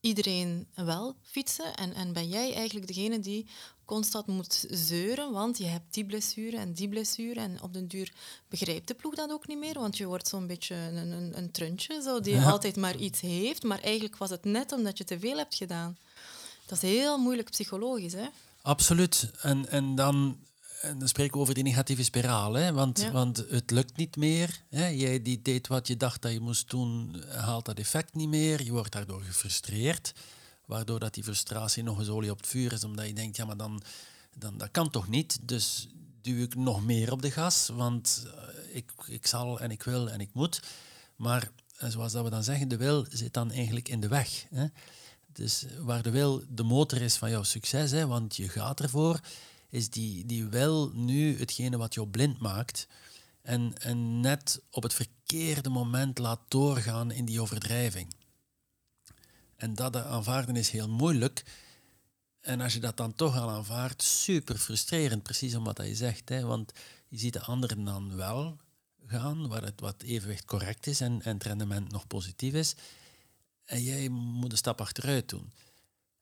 iedereen 0.00 0.66
wel 0.74 1.16
fietsen. 1.22 1.74
En, 1.74 1.94
en 1.94 2.12
ben 2.12 2.28
jij 2.28 2.54
eigenlijk 2.54 2.86
degene 2.86 3.20
die 3.20 3.46
constant 3.84 4.26
moet 4.26 4.66
zeuren, 4.70 5.32
want 5.32 5.58
je 5.58 5.64
hebt 5.64 5.94
die 5.94 6.04
blessure 6.04 6.56
en 6.56 6.72
die 6.72 6.88
blessure. 6.88 7.40
En 7.40 7.62
op 7.62 7.72
den 7.72 7.88
duur 7.88 8.12
begrijpt 8.48 8.88
de 8.88 8.94
ploeg 8.94 9.14
dat 9.14 9.30
ook 9.30 9.46
niet 9.46 9.58
meer, 9.58 9.74
want 9.74 9.96
je 9.96 10.06
wordt 10.06 10.28
zo'n 10.28 10.46
beetje 10.46 10.74
een, 10.74 11.12
een, 11.12 11.38
een 11.38 11.50
truntje, 11.50 12.02
zo, 12.02 12.20
die 12.20 12.40
altijd 12.40 12.76
maar 12.76 12.96
iets 12.96 13.20
heeft. 13.20 13.62
Maar 13.62 13.80
eigenlijk 13.80 14.16
was 14.16 14.30
het 14.30 14.44
net 14.44 14.72
omdat 14.72 14.98
je 14.98 15.04
te 15.04 15.18
veel 15.18 15.36
hebt 15.36 15.54
gedaan. 15.54 15.96
Dat 16.66 16.82
is 16.82 16.90
heel 16.90 17.18
moeilijk 17.18 17.50
psychologisch, 17.50 18.12
hè? 18.12 18.26
Absoluut. 18.62 19.30
En, 19.40 19.68
en 19.68 19.94
dan 19.94 20.38
en 20.80 20.98
dan 20.98 21.08
spreken 21.08 21.34
we 21.34 21.40
over 21.40 21.54
die 21.54 21.62
negatieve 21.62 22.04
spiraal. 22.04 22.54
Hè? 22.54 22.72
Want, 22.72 23.10
want 23.12 23.36
het 23.48 23.70
lukt 23.70 23.96
niet 23.96 24.16
meer. 24.16 24.62
Hè? 24.70 24.86
Jij 24.86 25.22
die 25.22 25.42
deed 25.42 25.66
wat 25.66 25.86
je 25.86 25.96
dacht 25.96 26.22
dat 26.22 26.32
je 26.32 26.40
moest 26.40 26.70
doen, 26.70 27.22
haalt 27.28 27.64
dat 27.64 27.78
effect 27.78 28.14
niet 28.14 28.28
meer. 28.28 28.62
Je 28.62 28.72
wordt 28.72 28.92
daardoor 28.92 29.22
gefrustreerd. 29.22 30.14
Waardoor 30.64 30.98
dat 30.98 31.14
die 31.14 31.24
frustratie 31.24 31.82
nog 31.82 31.98
eens 31.98 32.08
olie 32.08 32.30
op 32.30 32.36
het 32.36 32.46
vuur 32.46 32.72
is. 32.72 32.84
Omdat 32.84 33.06
je 33.06 33.12
denkt, 33.12 33.36
ja, 33.36 33.44
maar 33.44 33.56
dan, 33.56 33.82
dan 34.38 34.58
dat 34.58 34.70
kan 34.70 34.90
toch 34.90 35.08
niet. 35.08 35.38
Dus 35.42 35.88
duw 36.22 36.42
ik 36.42 36.54
nog 36.54 36.84
meer 36.84 37.12
op 37.12 37.22
de 37.22 37.30
gas. 37.30 37.68
Want 37.68 38.26
eh, 38.26 38.76
ik, 38.76 38.92
ik 39.06 39.26
zal 39.26 39.60
en 39.60 39.70
ik 39.70 39.82
wil 39.82 40.10
en 40.10 40.20
ik 40.20 40.30
moet. 40.32 40.62
Maar 41.16 41.50
eh, 41.76 41.88
zoals 41.88 42.12
dat 42.12 42.24
we 42.24 42.30
dan 42.30 42.44
zeggen, 42.44 42.68
de 42.68 42.76
wil 42.76 43.06
zit 43.10 43.34
dan 43.34 43.50
eigenlijk 43.50 43.88
in 43.88 44.00
de 44.00 44.08
weg. 44.08 44.46
Hè? 44.50 44.66
Dus 45.32 45.66
waar 45.80 46.02
de 46.02 46.10
wil 46.10 46.42
de 46.48 46.62
motor 46.62 47.00
is 47.00 47.16
van 47.16 47.30
jouw 47.30 47.42
succes, 47.42 47.90
hè? 47.90 48.06
want 48.06 48.36
je 48.36 48.48
gaat 48.48 48.80
ervoor 48.80 49.20
is 49.68 49.90
die, 49.90 50.26
die 50.26 50.44
wel 50.44 50.90
nu 50.94 51.38
hetgene 51.38 51.76
wat 51.76 51.94
jou 51.94 52.06
blind 52.06 52.38
maakt 52.38 52.86
en, 53.42 53.78
en 53.78 54.20
net 54.20 54.62
op 54.70 54.82
het 54.82 54.94
verkeerde 54.94 55.68
moment 55.68 56.18
laat 56.18 56.40
doorgaan 56.48 57.10
in 57.10 57.24
die 57.24 57.40
overdrijving. 57.40 58.14
En 59.56 59.74
dat 59.74 59.96
aanvaarden 59.96 60.56
is 60.56 60.70
heel 60.70 60.88
moeilijk. 60.88 61.44
En 62.40 62.60
als 62.60 62.72
je 62.72 62.80
dat 62.80 62.96
dan 62.96 63.14
toch 63.14 63.36
al 63.36 63.50
aanvaardt, 63.50 64.02
super 64.02 64.58
frustrerend, 64.58 65.22
precies 65.22 65.54
om 65.54 65.64
wat 65.64 65.76
je 65.76 65.94
zegt. 65.94 66.28
Hè? 66.28 66.42
Want 66.42 66.72
je 67.08 67.18
ziet 67.18 67.32
de 67.32 67.40
anderen 67.40 67.84
dan 67.84 68.16
wel 68.16 68.58
gaan, 69.06 69.48
waar 69.48 69.62
het 69.62 69.80
wat 69.80 70.02
evenwicht 70.02 70.44
correct 70.44 70.86
is 70.86 71.00
en, 71.00 71.22
en 71.22 71.34
het 71.34 71.44
rendement 71.44 71.92
nog 71.92 72.06
positief 72.06 72.54
is. 72.54 72.74
En 73.64 73.82
jij 73.82 74.08
moet 74.08 74.52
een 74.52 74.58
stap 74.58 74.80
achteruit 74.80 75.28
doen. 75.28 75.52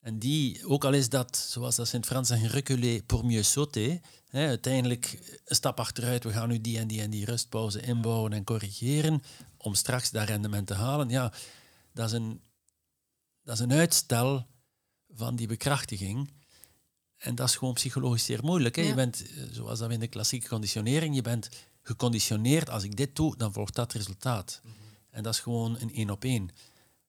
En 0.04 0.18
die, 0.18 0.66
ook 0.66 0.84
al 0.84 0.92
is 0.92 1.08
dat, 1.08 1.36
zoals 1.36 1.76
dat 1.76 1.86
ze 1.88 1.94
in 1.94 2.00
het 2.00 2.08
Frans 2.08 2.28
zeggen, 2.28 2.48
reculer 2.48 3.02
pour 3.02 3.24
mieux 3.24 3.52
sauter, 3.52 4.00
hè, 4.28 4.46
uiteindelijk 4.46 5.18
een 5.44 5.56
stap 5.56 5.80
achteruit, 5.80 6.24
we 6.24 6.32
gaan 6.32 6.48
nu 6.48 6.60
die 6.60 6.78
en 6.78 6.88
die 6.88 7.00
en 7.00 7.10
die 7.10 7.24
rustpauze 7.24 7.80
inbouwen 7.80 8.32
en 8.32 8.44
corrigeren 8.44 9.22
om 9.56 9.74
straks 9.74 10.10
dat 10.10 10.28
rendement 10.28 10.66
te 10.66 10.74
halen. 10.74 11.08
Ja, 11.08 11.32
dat 11.92 12.06
is 12.06 12.12
een, 12.12 12.40
dat 13.42 13.54
is 13.54 13.60
een 13.60 13.72
uitstel 13.72 14.46
van 15.08 15.36
die 15.36 15.46
bekrachtiging. 15.46 16.30
En 17.16 17.34
dat 17.34 17.48
is 17.48 17.56
gewoon 17.56 17.74
psychologisch 17.74 18.24
zeer 18.24 18.44
moeilijk. 18.44 18.76
Hè? 18.76 18.82
Je 18.82 18.94
bent, 18.94 19.22
eh, 19.22 19.42
zoals 19.50 19.78
dat 19.78 19.90
in 19.90 20.00
de 20.00 20.08
klassieke 20.08 20.48
conditionering, 20.48 21.14
je 21.14 21.22
bent 21.22 21.48
geconditioneerd. 21.82 22.70
Als 22.70 22.82
ik 22.82 22.96
dit 22.96 23.16
doe, 23.16 23.36
dan 23.36 23.52
volgt 23.52 23.74
dat 23.74 23.92
resultaat. 23.92 24.60
Mhm. 24.62 24.74
En 25.10 25.22
dat 25.22 25.34
is 25.34 25.40
gewoon 25.40 25.76
een 25.80 25.94
één 25.94 26.10
op 26.10 26.24
één. 26.24 26.50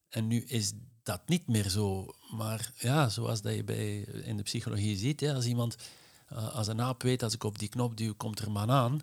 En 0.10 0.28
nu 0.28 0.44
is 0.44 0.72
dat 1.06 1.22
niet 1.26 1.48
meer 1.48 1.70
zo. 1.70 2.14
Maar 2.32 2.72
ja, 2.78 3.10
zoals 3.10 3.42
dat 3.42 3.56
je 3.56 3.64
bij, 3.64 4.00
in 4.02 4.38
de 4.38 4.44
psychologie 4.44 4.98
ziet, 4.98 5.20
ja, 5.20 5.34
als 5.34 5.46
iemand, 5.46 5.76
uh, 6.34 6.56
als 6.56 6.68
een 6.68 6.82
aap 6.82 7.02
weet, 7.02 7.24
als 7.24 7.34
ik 7.34 7.44
op 7.44 7.60
die 7.60 7.70
knop 7.70 7.98
duw, 7.98 8.14
komt 8.18 8.40
er 8.40 8.48
een 8.48 8.54
banaan. 8.54 9.02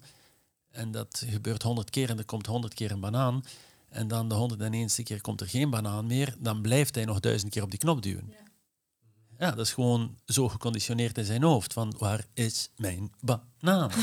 En 0.71 0.91
dat 0.91 1.25
gebeurt 1.27 1.63
honderd 1.63 1.91
keer 1.91 2.11
en 2.11 2.19
er 2.19 2.25
komt 2.25 2.47
honderd 2.47 2.75
keer 2.75 2.91
een 2.91 3.01
banaan. 3.01 3.45
En 3.89 4.09
dan 4.09 4.29
de 4.29 4.35
honderd 4.35 4.61
en 4.61 5.05
keer 5.05 5.21
komt 5.21 5.41
er 5.41 5.49
geen 5.49 5.71
banaan 5.71 6.07
meer. 6.07 6.35
Dan 6.39 6.63
blijft 6.63 6.95
hij 6.95 7.05
nog 7.05 7.21
duizend 7.21 7.53
keer 7.53 7.63
op 7.63 7.71
die 7.71 7.79
knop 7.79 8.03
duwen. 8.03 8.35
Ja, 9.43 9.51
dat 9.51 9.67
is 9.67 9.73
gewoon 9.73 10.17
zo 10.27 10.49
geconditioneerd 10.49 11.19
in 11.19 11.25
zijn 11.25 11.43
hoofd. 11.43 11.73
Van, 11.73 11.95
waar 11.99 12.25
is 12.35 12.71
mijn 12.77 13.13
banaan? 13.21 13.91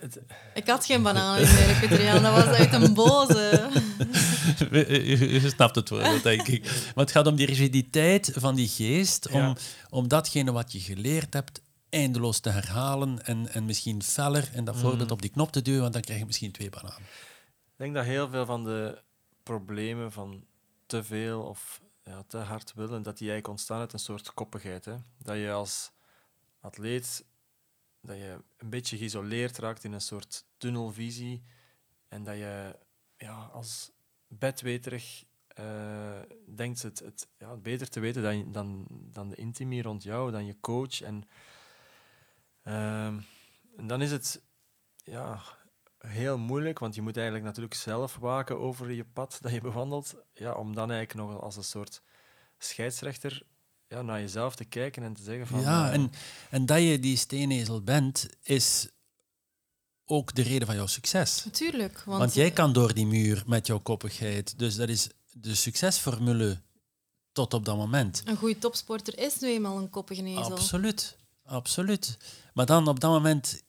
het... 0.00 0.20
Ik 0.54 0.66
had 0.66 0.86
geen 0.86 1.02
banaan 1.02 1.40
meer, 1.40 1.78
Petriaan. 1.80 2.22
Dat 2.22 2.34
was 2.34 2.44
uit 2.44 2.72
een 2.72 2.94
boze. 2.94 3.70
je, 5.30 5.48
snapt 5.54 5.74
het 5.74 5.88
wel, 5.88 6.22
denk 6.22 6.48
ik. 6.48 6.62
Maar 6.64 7.04
het 7.04 7.10
gaat 7.10 7.26
om 7.26 7.36
die 7.36 7.46
rigiditeit 7.46 8.32
van 8.34 8.54
die 8.54 8.68
geest. 8.68 9.30
Om, 9.30 9.56
om 9.90 10.08
datgene 10.08 10.52
wat 10.52 10.72
je 10.72 10.80
geleerd 10.80 11.34
hebt 11.34 11.60
eindeloos 11.88 12.40
te 12.40 12.50
herhalen. 12.50 13.24
En, 13.24 13.52
en 13.52 13.64
misschien 13.64 14.02
feller 14.02 14.50
en 14.52 14.64
dat 14.64 14.76
voorbeeld 14.76 15.08
mm. 15.08 15.14
op 15.14 15.22
die 15.22 15.30
knop 15.30 15.52
te 15.52 15.62
duwen. 15.62 15.80
Want 15.80 15.92
dan 15.92 16.02
krijg 16.02 16.18
je 16.18 16.26
misschien 16.26 16.52
twee 16.52 16.70
bananen. 16.70 17.02
Ik 17.64 17.76
denk 17.76 17.94
dat 17.94 18.04
heel 18.04 18.28
veel 18.28 18.46
van 18.46 18.64
de 18.64 18.98
problemen 19.42 20.12
van 20.12 20.44
te 20.86 21.04
veel 21.04 21.40
of 21.40 21.80
ja, 22.04 22.22
te 22.22 22.38
hard 22.38 22.74
willen, 22.74 23.02
dat 23.02 23.18
die 23.18 23.30
eigenlijk 23.30 23.48
ontstaan 23.48 23.80
uit 23.80 23.92
een 23.92 23.98
soort 23.98 24.34
koppigheid. 24.34 24.84
Hè? 24.84 24.96
Dat 25.18 25.36
je 25.36 25.52
als 25.52 25.92
atleet 26.60 27.24
dat 28.00 28.16
je 28.16 28.38
een 28.56 28.70
beetje 28.70 28.96
geïsoleerd 28.96 29.58
raakt 29.58 29.84
in 29.84 29.92
een 29.92 30.00
soort 30.00 30.44
tunnelvisie 30.56 31.42
en 32.08 32.24
dat 32.24 32.36
je 32.36 32.78
ja, 33.16 33.44
als 33.52 33.90
bedweterig 34.26 35.24
uh, 35.60 36.20
denkt 36.46 36.82
het, 36.82 36.98
het, 36.98 37.28
ja, 37.38 37.56
beter 37.56 37.88
te 37.88 38.00
weten 38.00 38.22
dan, 38.22 38.52
dan, 38.52 38.86
dan 38.88 39.28
de 39.28 39.36
intimie 39.36 39.82
rond 39.82 40.02
jou, 40.02 40.30
dan 40.30 40.46
je 40.46 40.60
coach. 40.60 41.00
En, 41.00 41.28
uh, 42.64 43.06
en 43.76 43.86
dan 43.86 44.02
is 44.02 44.10
het 44.10 44.42
ja, 45.04 45.42
heel 46.06 46.38
moeilijk, 46.38 46.78
want 46.78 46.94
je 46.94 47.02
moet 47.02 47.16
eigenlijk 47.16 47.46
natuurlijk 47.46 47.74
zelf 47.74 48.16
waken 48.16 48.58
over 48.58 48.90
je 48.90 49.04
pad 49.04 49.38
dat 49.40 49.52
je 49.52 49.60
bewandelt, 49.60 50.14
ja, 50.32 50.52
om 50.52 50.74
dan 50.74 50.90
eigenlijk 50.90 51.30
nog 51.30 51.40
als 51.40 51.56
een 51.56 51.64
soort 51.64 52.02
scheidsrechter 52.58 53.42
ja, 53.88 54.02
naar 54.02 54.20
jezelf 54.20 54.56
te 54.56 54.64
kijken 54.64 55.02
en 55.02 55.14
te 55.14 55.22
zeggen 55.22 55.46
van... 55.46 55.60
Ja, 55.60 55.88
uh, 55.88 55.94
en, 55.94 56.12
en 56.50 56.66
dat 56.66 56.82
je 56.82 56.98
die 56.98 57.16
steenezel 57.16 57.82
bent, 57.82 58.28
is 58.42 58.88
ook 60.04 60.34
de 60.34 60.42
reden 60.42 60.66
van 60.66 60.76
jouw 60.76 60.86
succes. 60.86 61.44
Natuurlijk. 61.44 62.02
Want, 62.04 62.18
want 62.18 62.34
jij 62.34 62.50
kan 62.50 62.72
door 62.72 62.94
die 62.94 63.06
muur 63.06 63.42
met 63.46 63.66
jouw 63.66 63.78
koppigheid. 63.78 64.58
Dus 64.58 64.76
dat 64.76 64.88
is 64.88 65.08
de 65.30 65.54
succesformule 65.54 66.60
tot 67.32 67.54
op 67.54 67.64
dat 67.64 67.76
moment. 67.76 68.22
Een 68.24 68.36
goede 68.36 68.58
topsporter 68.58 69.18
is 69.18 69.38
nu 69.38 69.48
eenmaal 69.48 69.78
een 69.78 69.90
koppige 69.90 70.24
ezel. 70.24 70.52
Absoluut, 70.52 71.16
absoluut. 71.44 72.18
Maar 72.54 72.66
dan 72.66 72.88
op 72.88 73.00
dat 73.00 73.10
moment 73.10 73.62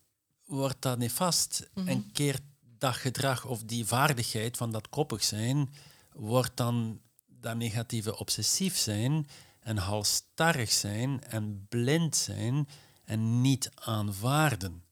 wordt 0.46 0.82
dat 0.82 0.98
nefast 0.98 1.70
mm 1.74 1.88
en 1.88 2.12
keert 2.12 2.42
dat 2.78 2.96
gedrag 2.96 3.46
of 3.46 3.64
die 3.64 3.86
vaardigheid 3.86 4.58
van 4.58 4.72
dat 4.72 4.90
koppig 4.90 5.24
zijn, 5.24 5.70
wordt 6.14 6.58
dan 6.58 7.02
dat 7.28 7.56
negatieve 7.56 8.18
obsessief 8.18 8.78
zijn 8.78 9.28
en 9.60 9.78
halstarrig 9.78 10.72
zijn 10.72 11.24
en 11.24 11.66
blind 11.70 12.16
zijn 12.16 12.68
en 13.06 13.42
niet 13.42 13.72
aanvaarden. 13.76 14.84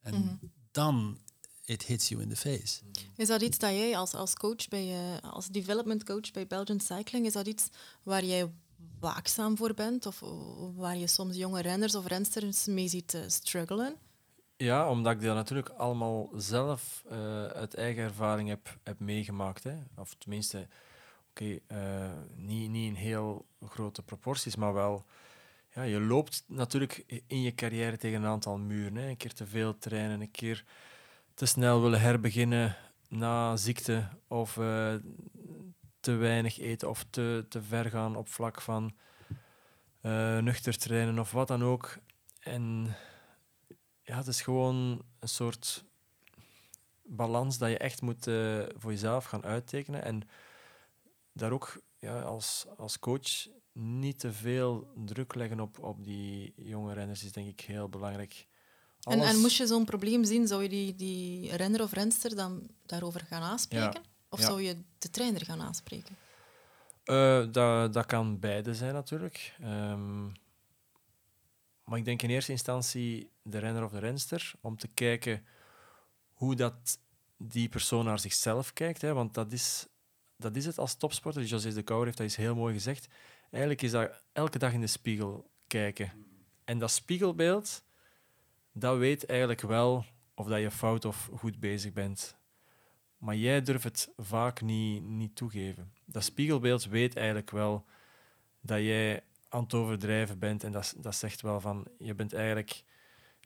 En 0.00 0.14
mhm. 0.14 0.34
dan 0.70 1.18
it 1.64 1.82
hits 1.82 2.08
you 2.08 2.22
in 2.22 2.28
the 2.28 2.36
face. 2.36 2.80
Is 3.16 3.28
dat 3.28 3.42
iets 3.42 3.58
dat 3.58 3.70
jij 3.70 3.96
als, 3.96 4.14
als 4.14 4.34
coach 4.34 4.68
bij, 4.68 4.86
uh, 4.86 5.32
als 5.32 5.48
development 5.48 6.04
coach 6.04 6.30
bij 6.30 6.46
Belgian 6.46 6.80
Cycling, 6.80 7.26
is 7.26 7.32
dat 7.32 7.46
iets 7.46 7.68
waar 8.02 8.24
jij 8.24 8.50
waakzaam 9.00 9.56
voor 9.56 9.74
bent 9.74 10.06
of 10.06 10.20
waar 10.74 10.96
je 10.96 11.06
soms 11.06 11.36
jonge 11.36 11.62
renners 11.62 11.94
of 11.94 12.06
rensters 12.06 12.66
mee 12.66 12.88
ziet 12.88 13.14
uh, 13.14 13.22
struggelen? 13.26 13.96
Ja, 14.56 14.88
omdat 14.88 15.12
ik 15.12 15.22
dat 15.22 15.34
natuurlijk 15.34 15.68
allemaal 15.68 16.30
zelf 16.34 17.04
uh, 17.06 17.46
uit 17.46 17.74
eigen 17.74 18.02
ervaring 18.02 18.48
heb, 18.48 18.78
heb 18.82 18.98
meegemaakt. 18.98 19.64
Hè. 19.64 19.74
Of 19.96 20.14
tenminste, 20.14 20.68
Oké, 21.34 21.58
eh, 21.66 22.12
niet, 22.34 22.70
niet 22.70 22.88
in 22.88 22.94
heel 22.94 23.46
grote 23.68 24.02
proporties, 24.02 24.56
maar 24.56 24.72
wel... 24.72 25.04
Ja, 25.74 25.82
je 25.82 26.00
loopt 26.00 26.44
natuurlijk 26.46 27.22
in 27.26 27.42
je 27.42 27.54
carrière 27.54 27.96
tegen 27.96 28.22
een 28.22 28.28
aantal 28.28 28.58
muren. 28.58 28.96
Hè. 28.96 29.08
Een 29.08 29.16
keer 29.16 29.32
te 29.32 29.46
veel 29.46 29.78
trainen, 29.78 30.20
een 30.20 30.30
keer 30.30 30.64
te 31.34 31.46
snel 31.46 31.82
willen 31.82 32.00
herbeginnen 32.00 32.76
na 33.08 33.56
ziekte 33.56 34.08
of 34.28 34.56
eh, 34.56 34.94
te 36.00 36.12
weinig 36.12 36.58
eten 36.58 36.88
of 36.88 37.04
te, 37.10 37.46
te 37.48 37.62
ver 37.62 37.90
gaan 37.90 38.16
op 38.16 38.28
vlak 38.28 38.60
van 38.60 38.92
nuchter 40.40 40.78
trainen 40.78 41.18
of 41.18 41.32
wat 41.32 41.48
dan 41.48 41.64
ook. 41.64 41.98
En 42.40 42.96
ja, 44.04 44.16
het 44.16 44.26
is 44.26 44.42
gewoon 44.42 45.02
een 45.18 45.28
soort 45.28 45.84
balans 47.02 47.58
dat 47.58 47.70
je 47.70 47.78
echt 47.78 48.02
moet 48.02 48.26
uh, 48.26 48.62
voor 48.76 48.90
jezelf 48.90 49.24
gaan 49.24 49.44
uittekenen. 49.44 50.04
En 50.04 50.28
daar 51.32 51.52
ook 51.52 51.82
ja, 51.98 52.20
als, 52.20 52.66
als 52.76 52.98
coach 52.98 53.46
niet 53.72 54.18
te 54.18 54.32
veel 54.32 54.90
druk 54.94 55.34
leggen 55.34 55.60
op, 55.60 55.78
op 55.78 56.04
die 56.04 56.52
jonge 56.56 56.94
renners 56.94 57.24
is 57.24 57.32
denk 57.32 57.48
ik 57.48 57.60
heel 57.60 57.88
belangrijk. 57.88 58.46
En, 59.00 59.20
en 59.20 59.40
moest 59.40 59.56
je 59.56 59.66
zo'n 59.66 59.84
probleem 59.84 60.24
zien, 60.24 60.46
zou 60.46 60.62
je 60.62 60.68
die, 60.68 60.94
die 60.94 61.56
renner 61.56 61.82
of 61.82 61.92
renster 61.92 62.36
dan 62.36 62.70
daarover 62.86 63.20
gaan 63.20 63.42
aanspreken? 63.42 64.02
Of 64.28 64.40
zou 64.40 64.62
je 64.62 64.76
de 64.98 65.10
trainer 65.10 65.44
gaan 65.44 65.60
aanspreken? 65.60 66.16
Uh, 67.04 67.52
dat, 67.52 67.92
dat 67.92 68.06
kan 68.06 68.38
beide 68.38 68.74
zijn 68.74 68.94
natuurlijk. 68.94 69.56
Um, 69.62 70.32
maar 71.84 71.98
ik 71.98 72.04
denk 72.04 72.22
in 72.22 72.30
eerste 72.30 72.52
instantie 72.52 73.30
de 73.44 73.58
renner 73.58 73.84
of 73.84 73.90
de 73.90 73.98
renster, 73.98 74.52
om 74.60 74.76
te 74.76 74.88
kijken 74.88 75.46
hoe 76.32 76.54
dat 76.54 76.98
die 77.36 77.68
persoon 77.68 78.04
naar 78.04 78.18
zichzelf 78.18 78.72
kijkt. 78.72 79.02
Hè, 79.02 79.12
want 79.12 79.34
dat 79.34 79.52
is, 79.52 79.86
dat 80.36 80.56
is 80.56 80.66
het 80.66 80.78
als 80.78 80.94
topsporter. 80.94 81.40
Dus 81.40 81.50
José 81.50 81.72
de 81.72 81.82
Kouwer 81.82 82.06
heeft 82.06 82.18
dat 82.18 82.26
is 82.26 82.36
heel 82.36 82.54
mooi 82.54 82.74
gezegd. 82.74 83.08
Eigenlijk 83.50 83.82
is 83.82 83.90
dat 83.90 84.22
elke 84.32 84.58
dag 84.58 84.72
in 84.72 84.80
de 84.80 84.86
spiegel 84.86 85.50
kijken. 85.66 86.12
En 86.64 86.78
dat 86.78 86.90
spiegelbeeld, 86.90 87.84
dat 88.72 88.98
weet 88.98 89.26
eigenlijk 89.26 89.60
wel 89.60 90.04
of 90.34 90.46
dat 90.46 90.60
je 90.60 90.70
fout 90.70 91.04
of 91.04 91.30
goed 91.36 91.60
bezig 91.60 91.92
bent. 91.92 92.36
Maar 93.18 93.36
jij 93.36 93.62
durft 93.62 93.84
het 93.84 94.12
vaak 94.16 94.60
niet, 94.60 95.02
niet 95.02 95.36
toegeven. 95.36 95.92
Dat 96.04 96.24
spiegelbeeld 96.24 96.84
weet 96.84 97.16
eigenlijk 97.16 97.50
wel 97.50 97.84
dat 98.60 98.78
jij 98.78 99.22
aan 99.48 99.62
het 99.62 99.74
overdrijven 99.74 100.38
bent. 100.38 100.64
En 100.64 100.72
dat, 100.72 100.94
dat 100.96 101.14
zegt 101.14 101.40
wel 101.40 101.60
van, 101.60 101.86
je 101.98 102.14
bent 102.14 102.32
eigenlijk 102.32 102.84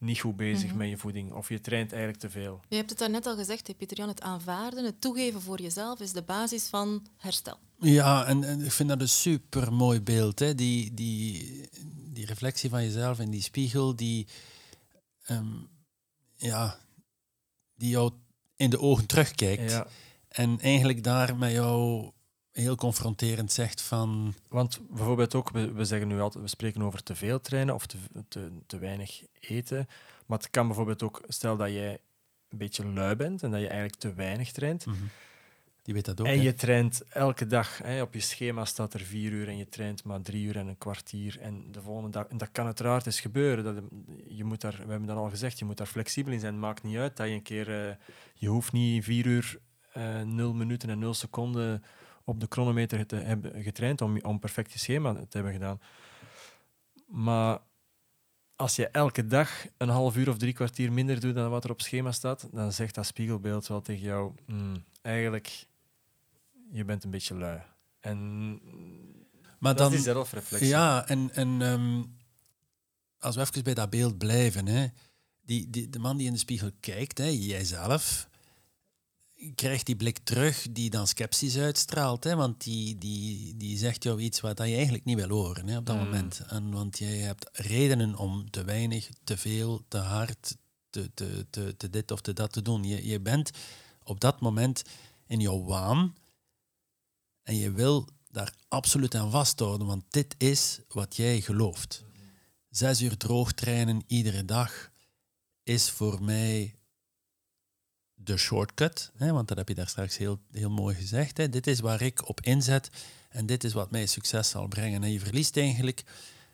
niet 0.00 0.21
goed 0.21 0.37
bezig 0.37 0.69
mhm. 0.69 0.76
met 0.76 0.88
je 0.88 0.97
voeding. 0.97 1.33
Of 1.33 1.49
je 1.49 1.61
traint 1.61 1.93
eigenlijk 1.93 2.21
te 2.21 2.31
veel. 2.31 2.61
Je 2.69 2.76
hebt 2.76 2.90
het 2.90 2.99
daarnet 2.99 3.26
al 3.26 3.37
gezegd, 3.37 3.76
Pieter-Jan. 3.76 4.09
Het 4.09 4.21
aanvaarden, 4.21 4.85
het 4.85 5.00
toegeven 5.00 5.40
voor 5.40 5.61
jezelf 5.61 6.00
is 6.00 6.12
de 6.12 6.23
basis 6.23 6.67
van 6.67 7.07
herstel. 7.17 7.59
Ja, 7.78 8.26
en, 8.26 8.45
en 8.45 8.64
ik 8.64 8.73
vind 8.73 8.88
dat 8.88 9.00
een 9.00 9.09
super 9.09 9.73
mooi 9.73 10.00
beeld. 10.00 10.38
Hè? 10.38 10.55
Die, 10.55 10.95
die, 10.95 11.69
die 12.12 12.26
reflectie 12.26 12.71
van 12.71 12.83
jezelf 12.83 13.19
en 13.19 13.31
die 13.31 13.43
spiegel 13.43 13.97
die, 13.97 14.26
ehm, 15.23 15.55
ja, 16.37 16.78
die 17.75 17.90
jou 17.90 18.12
in 18.57 18.71
de 18.71 18.81
ogen 18.81 19.07
terugkijkt. 19.07 19.71
Ja. 19.71 19.87
En 20.28 20.61
eigenlijk 20.61 21.05
daar 21.05 21.37
met 21.37 21.52
jou 21.52 22.11
heel 22.59 22.77
confronterend 22.77 23.53
zegt 23.53 23.83
van... 23.83 24.35
Want 24.49 24.81
bijvoorbeeld 24.91 25.35
ook, 25.35 25.50
we, 25.50 25.73
we 25.73 25.85
zeggen 25.85 26.09
nu 26.09 26.21
altijd, 26.21 26.45
we 26.45 26.50
spreken 26.50 26.83
over 26.83 27.03
te 27.03 27.15
veel 27.15 27.41
trainen 27.41 27.75
of 27.75 27.87
te, 27.87 27.97
te, 28.29 28.50
te 28.67 28.79
weinig 28.79 29.23
eten. 29.41 29.87
Maar 30.27 30.38
het 30.38 30.50
kan 30.50 30.67
bijvoorbeeld 30.67 31.03
ook, 31.03 31.23
stel 31.29 31.57
dat 31.57 31.69
jij 31.69 32.00
een 32.49 32.59
beetje 32.59 32.87
lui 32.87 33.17
bent 33.17 33.43
en 33.43 33.50
dat 33.50 33.61
je 33.61 33.67
eigenlijk 33.67 33.99
te 33.99 34.15
weinig 34.15 34.53
traint. 34.53 34.87
Mhm. 34.87 34.97
Die 35.83 35.97
weet 35.97 36.07
dat 36.07 36.21
ook. 36.21 36.27
En 36.27 36.43
je 36.43 36.55
traint 36.55 37.03
elke 37.09 37.47
dag. 37.47 37.79
Hè, 37.79 38.03
op 38.03 38.15
je 38.15 38.21
schema 38.21 38.65
staat 38.65 38.95
er 38.95 39.00
vier 39.00 39.33
uur 39.33 39.49
en 39.49 39.57
je 39.57 39.69
traint 39.69 40.05
maar 40.05 40.21
drie 40.21 40.47
uur 40.47 40.57
en 40.57 40.67
een 40.67 40.79
kwartier. 40.79 41.41
En 41.41 41.73
de 41.73 41.83
volgende 41.83 42.11
dag, 42.11 42.27
en 42.27 42.38
dat 42.38 42.49
kan 42.53 42.65
uiteraard 42.65 43.07
eens 43.07 43.21
gebeuren. 43.21 43.65
Dat, 43.65 43.75
je 44.27 44.45
moet 44.45 44.61
daar, 44.61 44.77
we 44.85 44.91
hebben 44.91 45.09
dat 45.09 45.17
al 45.17 45.31
gezegd, 45.31 45.59
je 45.59 45.65
moet 45.65 45.77
daar 45.77 45.87
flexibel 45.87 46.33
in 46.33 46.41
zijn. 46.41 46.53
Het 46.53 46.62
maakt 46.62 46.83
niet 46.83 46.97
uit 46.97 47.17
dat 47.17 47.27
je 47.27 47.33
een 47.33 47.43
keer, 47.43 47.87
uh, 47.88 47.95
je 48.35 48.49
hoeft 48.49 48.73
niet 48.73 49.04
vier 49.04 49.26
uur, 49.26 49.59
uh, 49.97 50.23
nul 50.23 50.54
minuten 50.54 50.91
en 50.91 50.99
nul 50.99 51.15
seconden 51.15 51.82
op 52.28 52.41
de 52.41 52.47
chronometer 52.49 53.06
te 53.06 53.17
hebben 53.17 53.62
getraind 53.62 54.00
om, 54.00 54.21
om 54.21 54.38
perfect 54.38 54.73
je 54.73 54.78
schema 54.78 55.14
te 55.14 55.26
hebben 55.30 55.52
gedaan. 55.52 55.80
Maar 57.06 57.58
als 58.56 58.76
je 58.76 58.88
elke 58.88 59.26
dag 59.26 59.67
een 59.76 59.88
half 59.88 60.17
uur 60.17 60.28
of 60.28 60.36
drie 60.36 60.52
kwartier 60.52 60.93
minder 60.93 61.21
doet 61.21 61.34
dan 61.34 61.50
wat 61.50 61.64
er 61.64 61.71
op 61.71 61.80
schema 61.80 62.12
staat, 62.12 62.49
dan 62.52 62.73
zegt 62.73 62.95
dat 62.95 63.06
spiegelbeeld 63.06 63.67
wel 63.67 63.80
tegen 63.80 64.02
jou: 64.02 64.32
mm, 64.47 64.84
eigenlijk, 65.02 65.67
je 66.71 66.84
bent 66.84 67.04
een 67.04 67.10
beetje 67.10 67.34
lui. 67.34 67.62
En 68.00 68.50
maar 69.58 69.75
dat 69.75 69.78
dan, 69.78 69.86
is 69.86 70.04
die 70.04 70.12
zelfreflectie. 70.12 70.69
Ja, 70.69 71.08
en, 71.08 71.30
en 71.32 71.60
um, 71.60 72.17
als 73.19 73.36
we 73.36 73.41
even 73.41 73.64
bij 73.64 73.75
dat 73.75 73.91
beeld 73.91 74.19
blijven, 74.19 74.67
hè, 74.67 74.86
die, 75.43 75.71
die, 75.71 75.88
de 75.88 75.99
man 75.99 76.17
die 76.17 76.26
in 76.26 76.32
de 76.32 76.38
spiegel 76.38 76.71
kijkt, 76.80 77.19
hè, 77.19 77.26
jijzelf, 77.26 78.28
krijgt 79.55 79.87
die 79.87 79.97
blik 79.97 80.19
terug 80.19 80.67
die 80.71 80.91
dan 80.91 81.07
sceptisch 81.07 81.59
uitstraalt. 81.59 82.25
Hè? 82.25 82.37
Want 82.37 82.65
die, 82.65 82.99
die, 82.99 83.57
die 83.57 83.79
zegt 83.79 84.03
jou 84.03 84.21
iets 84.21 84.41
wat 84.41 84.59
je 84.59 84.65
eigenlijk 84.65 85.05
niet 85.05 85.17
wil 85.17 85.29
horen 85.29 85.69
hè, 85.69 85.77
op 85.77 85.87
dat 85.87 85.97
mm. 85.97 86.05
moment. 86.05 86.41
En, 86.49 86.71
want 86.71 86.99
jij 86.99 87.17
hebt 87.17 87.49
redenen 87.53 88.15
om 88.15 88.51
te 88.51 88.65
weinig, 88.65 89.09
te 89.25 89.37
veel, 89.37 89.85
te 89.89 89.99
hard, 89.99 90.57
te, 90.91 91.11
te, 91.15 91.47
te, 91.51 91.77
te 91.77 91.91
dit 91.91 92.11
of 92.11 92.21
te 92.21 92.33
dat 92.33 92.53
te 92.53 92.63
doen. 92.63 92.85
Je, 92.85 93.07
je 93.07 93.21
bent 93.21 93.51
op 94.03 94.21
dat 94.21 94.41
moment 94.41 94.83
in 95.27 95.41
jouw 95.41 95.65
waan 95.65 96.15
en 97.43 97.57
je 97.57 97.73
wil 97.73 98.09
daar 98.31 98.55
absoluut 98.69 99.15
aan 99.15 99.31
vasthouden, 99.31 99.87
want 99.87 100.05
dit 100.11 100.35
is 100.39 100.81
wat 100.89 101.17
jij 101.17 101.41
gelooft. 101.41 102.05
Zes 102.71 103.03
uur 103.03 103.17
droog 103.17 103.53
trainen 103.53 104.03
iedere 104.07 104.45
dag 104.45 104.91
is 105.63 105.91
voor 105.91 106.23
mij 106.23 106.77
de 108.28 108.36
shortcut, 108.36 109.10
hè, 109.17 109.32
want 109.32 109.49
dat 109.49 109.56
heb 109.56 109.69
je 109.69 109.75
daar 109.75 109.88
straks 109.88 110.17
heel, 110.17 110.41
heel 110.52 110.71
mooi 110.71 110.95
gezegd. 110.95 111.36
Hè. 111.36 111.49
Dit 111.49 111.67
is 111.67 111.80
waar 111.80 112.02
ik 112.02 112.28
op 112.28 112.41
inzet 112.41 112.91
en 113.28 113.47
dit 113.47 113.64
is 113.64 113.73
wat 113.73 113.91
mij 113.91 114.06
succes 114.06 114.49
zal 114.49 114.67
brengen. 114.67 115.02
En 115.02 115.10
je 115.10 115.21
verliest 115.21 115.56
eigenlijk 115.56 116.04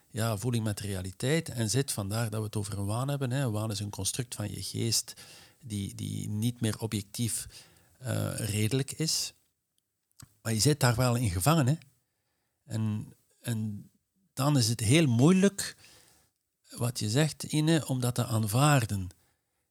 ja, 0.09 0.37
voeling 0.37 0.63
met 0.63 0.79
realiteit 0.79 1.49
en 1.49 1.69
zit 1.69 1.91
vandaar 1.91 2.29
dat 2.29 2.39
we 2.39 2.45
het 2.45 2.55
over 2.55 2.77
een 2.77 2.85
waan 2.85 3.07
hebben. 3.07 3.31
Hè. 3.31 3.43
Een 3.43 3.51
waan 3.51 3.71
is 3.71 3.79
een 3.79 3.89
construct 3.89 4.35
van 4.35 4.51
je 4.51 4.63
geest 4.63 5.13
die, 5.59 5.95
die 5.95 6.29
niet 6.29 6.61
meer 6.61 6.79
objectief 6.79 7.47
uh, 8.01 8.33
redelijk 8.35 8.91
is. 8.91 9.33
Maar 10.41 10.53
je 10.53 10.59
zit 10.59 10.79
daar 10.79 10.95
wel 10.95 11.15
in 11.15 11.29
gevangen. 11.29 11.67
Hè. 11.67 11.75
En, 12.65 13.13
en 13.39 13.89
dan 14.33 14.57
is 14.57 14.67
het 14.67 14.79
heel 14.79 15.07
moeilijk, 15.07 15.75
wat 16.69 16.99
je 16.99 17.09
zegt, 17.09 17.43
Ine, 17.43 17.87
om 17.87 17.99
dat 17.99 18.15
te 18.15 18.25
aanvaarden. 18.25 19.09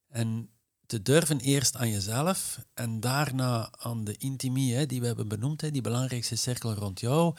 En 0.08 0.48
te 0.94 1.02
durven 1.02 1.40
eerst 1.40 1.76
aan 1.76 1.90
jezelf 1.90 2.58
en 2.74 3.00
daarna 3.00 3.70
aan 3.78 4.04
de 4.04 4.16
intimie 4.16 4.74
hè, 4.74 4.86
die 4.86 5.00
we 5.00 5.06
hebben 5.06 5.28
benoemd, 5.28 5.60
hè, 5.60 5.70
die 5.70 5.82
belangrijkste 5.82 6.36
cirkel 6.36 6.74
rond 6.74 7.00
jou, 7.00 7.36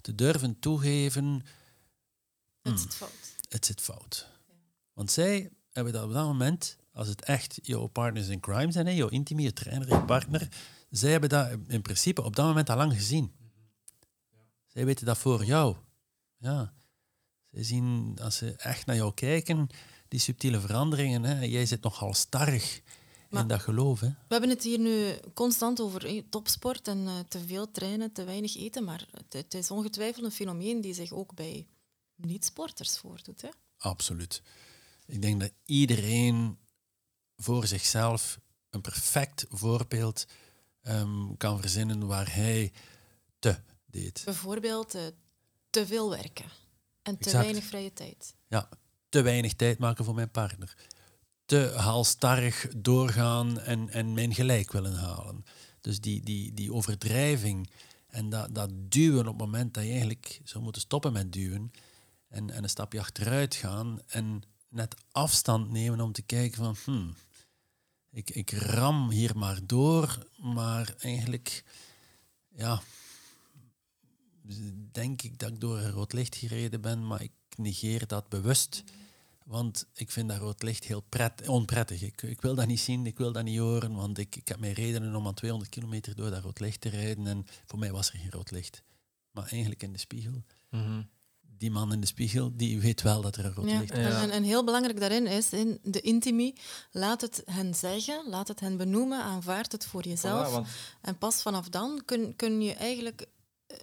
te 0.00 0.14
durven 0.14 0.58
toegeven. 0.58 1.42
Het 2.62 2.80
zit 2.80 2.94
fout. 2.94 3.34
Het 3.48 3.66
zit 3.66 3.80
fout. 3.80 4.28
Want 4.92 5.10
zij 5.10 5.50
hebben 5.70 5.92
dat 5.92 6.04
op 6.04 6.12
dat 6.12 6.26
moment, 6.26 6.76
als 6.92 7.08
het 7.08 7.24
echt 7.24 7.58
jouw 7.62 7.86
partners 7.86 8.28
in 8.28 8.40
crime 8.40 8.72
zijn, 8.72 8.86
hè, 8.86 8.92
jouw 8.92 9.08
intimie, 9.08 9.44
je 9.44 9.52
trainer, 9.52 9.88
je 9.88 10.04
partner, 10.04 10.48
zij 10.90 11.10
hebben 11.10 11.28
dat 11.28 11.50
in 11.66 11.82
principe 11.82 12.22
op 12.22 12.36
dat 12.36 12.46
moment 12.46 12.70
al 12.70 12.76
lang 12.76 12.92
gezien. 12.92 13.32
Zij 14.66 14.84
weten 14.84 15.06
dat 15.06 15.18
voor 15.18 15.44
jou. 15.44 15.76
Ja. 16.36 16.72
Zij 17.50 17.62
zien, 17.62 18.18
als 18.22 18.36
ze 18.36 18.56
echt 18.56 18.86
naar 18.86 18.96
jou 18.96 19.14
kijken, 19.14 19.68
die 20.14 20.22
subtiele 20.22 20.60
veranderingen. 20.60 21.22
Hè. 21.22 21.44
Jij 21.44 21.66
zit 21.66 21.82
nogal 21.82 22.14
starrig 22.14 22.82
in 23.30 23.46
dat 23.46 23.60
geloof. 23.60 24.00
Hè. 24.00 24.06
We 24.06 24.14
hebben 24.28 24.50
het 24.50 24.62
hier 24.62 24.78
nu 24.78 25.18
constant 25.34 25.80
over 25.80 26.28
topsport 26.28 26.88
en 26.88 26.98
uh, 26.98 27.18
te 27.28 27.46
veel 27.46 27.70
trainen, 27.70 28.12
te 28.12 28.24
weinig 28.24 28.56
eten. 28.56 28.84
Maar 28.84 29.06
het, 29.10 29.32
het, 29.32 29.54
is 29.54 29.70
ongetwijfeld 29.70 30.24
een 30.24 30.30
fenomeen 30.30 30.80
die 30.80 30.94
zich 30.94 31.12
ook 31.12 31.34
bij 31.34 31.66
niet-sporters 32.16 32.98
voordoet. 32.98 33.42
Hè? 33.42 33.48
Absoluut. 33.78 34.42
Ik 35.06 35.22
denk 35.22 35.40
dat 35.40 35.52
iedereen 35.64 36.58
voor 37.36 37.66
zichzelf 37.66 38.40
een 38.70 38.80
perfect 38.80 39.44
voorbeeld 39.48 40.26
um, 40.82 41.36
kan 41.36 41.60
verzinnen 41.60 42.06
waar 42.06 42.34
hij 42.34 42.72
te 43.38 43.56
deed. 43.86 44.22
Bijvoorbeeld 44.24 44.94
uh, 44.94 45.02
te 45.70 45.86
veel 45.86 46.10
werken 46.10 46.46
en 47.02 47.18
te 47.18 47.30
weinig 47.30 47.64
vrije 47.64 47.92
tijd. 47.92 48.34
Ja, 48.48 48.68
te 49.14 49.22
weinig 49.22 49.54
tijd 49.54 49.78
maken 49.78 50.04
voor 50.04 50.14
mijn 50.14 50.30
partner. 50.30 50.76
Te 51.44 51.72
halstarrig 51.76 52.68
doorgaan 52.76 53.60
en, 53.60 53.88
en 53.88 54.12
mijn 54.12 54.34
gelijk 54.34 54.72
willen 54.72 54.94
halen. 54.94 55.44
Dus 55.80 56.00
die, 56.00 56.22
die, 56.22 56.54
die 56.54 56.72
overdrijving 56.72 57.70
en 58.06 58.28
dat, 58.28 58.54
dat 58.54 58.70
duwen 58.72 59.26
op 59.26 59.38
het 59.38 59.46
moment 59.46 59.74
dat 59.74 59.84
je 59.84 59.90
eigenlijk 59.90 60.40
zou 60.44 60.64
moeten 60.64 60.82
stoppen 60.82 61.12
met 61.12 61.32
duwen 61.32 61.70
en, 62.28 62.50
en 62.50 62.62
een 62.62 62.68
stapje 62.68 63.00
achteruit 63.00 63.54
gaan 63.54 64.00
en 64.06 64.42
net 64.68 64.94
afstand 65.12 65.70
nemen 65.70 66.00
om 66.00 66.12
te 66.12 66.22
kijken 66.22 66.56
van 66.56 66.76
hmm, 66.84 67.14
ik, 68.10 68.30
ik 68.30 68.50
ram 68.50 69.10
hier 69.10 69.38
maar 69.38 69.58
door, 69.66 70.26
maar 70.36 70.94
eigenlijk 70.98 71.64
ja, 72.48 72.82
denk 74.92 75.22
ik 75.22 75.38
dat 75.38 75.50
ik 75.50 75.60
door 75.60 75.78
een 75.78 75.90
rood 75.90 76.12
licht 76.12 76.36
gereden 76.36 76.80
ben, 76.80 77.06
maar 77.06 77.22
ik 77.22 77.32
negeer 77.56 78.06
dat 78.06 78.28
bewust. 78.28 78.84
Want 79.44 79.86
ik 79.94 80.10
vind 80.10 80.28
dat 80.28 80.38
rood 80.38 80.62
licht 80.62 80.84
heel 80.84 81.00
pret, 81.00 81.48
onprettig. 81.48 82.02
Ik, 82.02 82.22
ik 82.22 82.40
wil 82.40 82.54
dat 82.54 82.66
niet 82.66 82.80
zien, 82.80 83.06
ik 83.06 83.18
wil 83.18 83.32
dat 83.32 83.44
niet 83.44 83.58
horen, 83.58 83.94
want 83.94 84.18
ik, 84.18 84.36
ik 84.36 84.48
heb 84.48 84.58
mijn 84.58 84.72
redenen 84.72 85.14
om 85.14 85.26
aan 85.26 85.34
200 85.34 85.70
kilometer 85.70 86.16
door 86.16 86.30
dat 86.30 86.42
rood 86.42 86.60
licht 86.60 86.80
te 86.80 86.88
rijden. 86.88 87.26
En 87.26 87.46
voor 87.66 87.78
mij 87.78 87.92
was 87.92 88.10
er 88.12 88.18
geen 88.18 88.30
rood 88.30 88.50
licht. 88.50 88.82
Maar 89.30 89.46
eigenlijk 89.46 89.82
in 89.82 89.92
de 89.92 89.98
spiegel. 89.98 90.44
Mhm. 90.70 91.02
Die 91.40 91.70
man 91.70 91.92
in 91.92 92.00
de 92.00 92.06
spiegel, 92.06 92.56
die 92.56 92.80
weet 92.80 93.02
wel 93.02 93.20
dat 93.22 93.36
er 93.36 93.44
een 93.44 93.54
rood 93.54 93.70
Ja, 93.70 93.78
licht 93.78 93.92
is. 93.92 93.98
Ja. 93.98 94.22
En, 94.22 94.30
en, 94.30 94.42
heel 94.42 94.64
belangrijk 94.64 95.00
daarin 95.00 95.26
is, 95.26 95.52
in 95.52 95.78
de 95.82 96.00
intimie, 96.00 96.54
laat 96.90 97.20
het 97.20 97.42
hen 97.44 97.74
zeggen, 97.74 98.28
laat 98.28 98.48
het 98.48 98.60
hen 98.60 98.76
benoemen, 98.76 99.22
aanvaard 99.22 99.72
het 99.72 99.86
voor 99.86 100.02
jezelf. 100.02 100.48
Voilà, 100.48 100.52
want 100.52 100.68
En 101.00 101.18
pas 101.18 101.42
vanaf 101.42 101.68
dan 101.68 102.02
kun, 102.04 102.36
kun 102.36 102.62
je 102.62 102.74
eigenlijk 102.74 103.26
eh, 103.66 103.76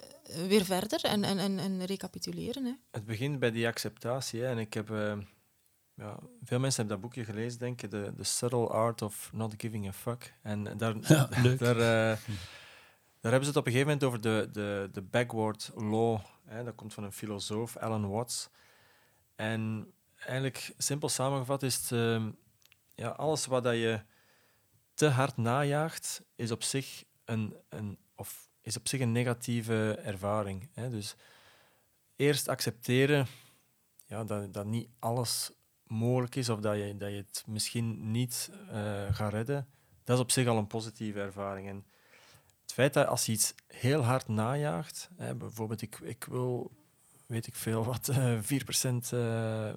weer 0.47 0.65
verder 0.65 1.03
en, 1.03 1.23
en, 1.23 1.39
en, 1.39 1.59
en 1.59 1.85
recapituleren. 1.85 2.65
Hè. 2.65 2.73
het 2.91 3.05
begint 3.05 3.39
bij 3.39 3.51
die 3.51 3.67
acceptatie. 3.67 4.41
Hè. 4.41 4.47
En 4.47 4.57
ik 4.57 4.73
heb... 4.73 4.89
eh, 4.89 5.17
ja, 6.01 6.19
veel 6.43 6.59
mensen 6.59 6.85
hebben 6.85 7.01
dat 7.01 7.09
boekje 7.09 7.31
gelezen, 7.31 7.59
denk 7.59 7.81
ik. 7.81 7.89
The, 7.89 8.13
the 8.17 8.23
Subtle 8.23 8.67
Art 8.67 9.01
of 9.01 9.29
Not 9.33 9.53
Giving 9.57 9.87
a 9.87 9.91
Fuck. 9.91 10.33
En 10.41 10.77
daar, 10.77 10.95
Ja, 11.01 11.25
daar, 11.57 11.75
eh, 11.75 12.17
daar 13.19 13.31
hebben 13.31 13.43
ze 13.43 13.47
het 13.47 13.55
op 13.57 13.65
een 13.65 13.71
gegeven 13.71 13.87
moment 13.87 14.03
over 14.03 14.21
de, 14.21 14.49
de, 14.51 14.89
de 14.91 15.01
backward 15.01 15.71
law. 15.75 16.19
Hè. 16.45 16.63
Dat 16.63 16.75
komt 16.75 16.93
van 16.93 17.03
een 17.03 17.11
filosoof, 17.11 17.77
Alan 17.77 18.09
Watts. 18.09 18.49
En 19.35 19.93
eigenlijk, 20.15 20.73
simpel 20.77 21.09
samengevat, 21.09 21.63
is 21.63 21.75
het... 21.75 21.91
ehm, 21.91 22.31
ja, 22.95 23.09
alles 23.09 23.45
wat 23.45 23.63
dat 23.63 23.73
je 23.73 24.01
te 24.93 25.07
hard 25.07 25.37
najaagt, 25.37 26.23
is 26.35 26.51
op 26.51 26.63
zich 26.63 27.03
een, 27.25 27.55
een, 27.69 27.97
of 28.15 28.49
is 28.61 28.77
op 28.77 28.87
zich 28.87 28.99
een 28.99 29.11
negatieve 29.11 29.99
ervaring. 30.03 30.69
Hè. 30.73 30.89
Dus 30.89 31.15
eerst 32.15 32.47
accepteren 32.47 33.27
ja, 34.05 34.23
dat, 34.23 34.53
dat 34.53 34.65
niet 34.65 34.89
alles 34.99 35.51
mogelijk 35.91 36.35
is 36.35 36.49
of 36.49 36.59
dat 36.59 36.75
je, 36.75 36.97
dat 36.97 37.09
je 37.09 37.15
het 37.15 37.43
misschien 37.47 38.11
niet 38.11 38.51
eh, 38.69 39.03
gaat 39.11 39.33
redden, 39.33 39.67
dat 40.03 40.15
is 40.15 40.23
op 40.23 40.31
zich 40.31 40.47
al 40.47 40.57
een 40.57 40.67
positieve 40.67 41.19
ervaring. 41.19 41.67
En 41.67 41.85
het 42.61 42.73
feit 42.73 42.93
dat 42.93 43.07
als 43.07 43.25
je 43.25 43.31
iets 43.31 43.53
heel 43.67 44.01
hard 44.01 44.27
najaagt, 44.27 45.09
hè, 45.17 45.35
bijvoorbeeld 45.35 45.81
ik, 45.81 45.99
ik 45.99 46.23
wil, 46.23 46.71
weet 47.25 47.47
ik 47.47 47.55
veel 47.55 47.83
wat, 47.83 48.07
eh 48.07 48.39
4% 48.39 49.13
eh, 49.13 49.73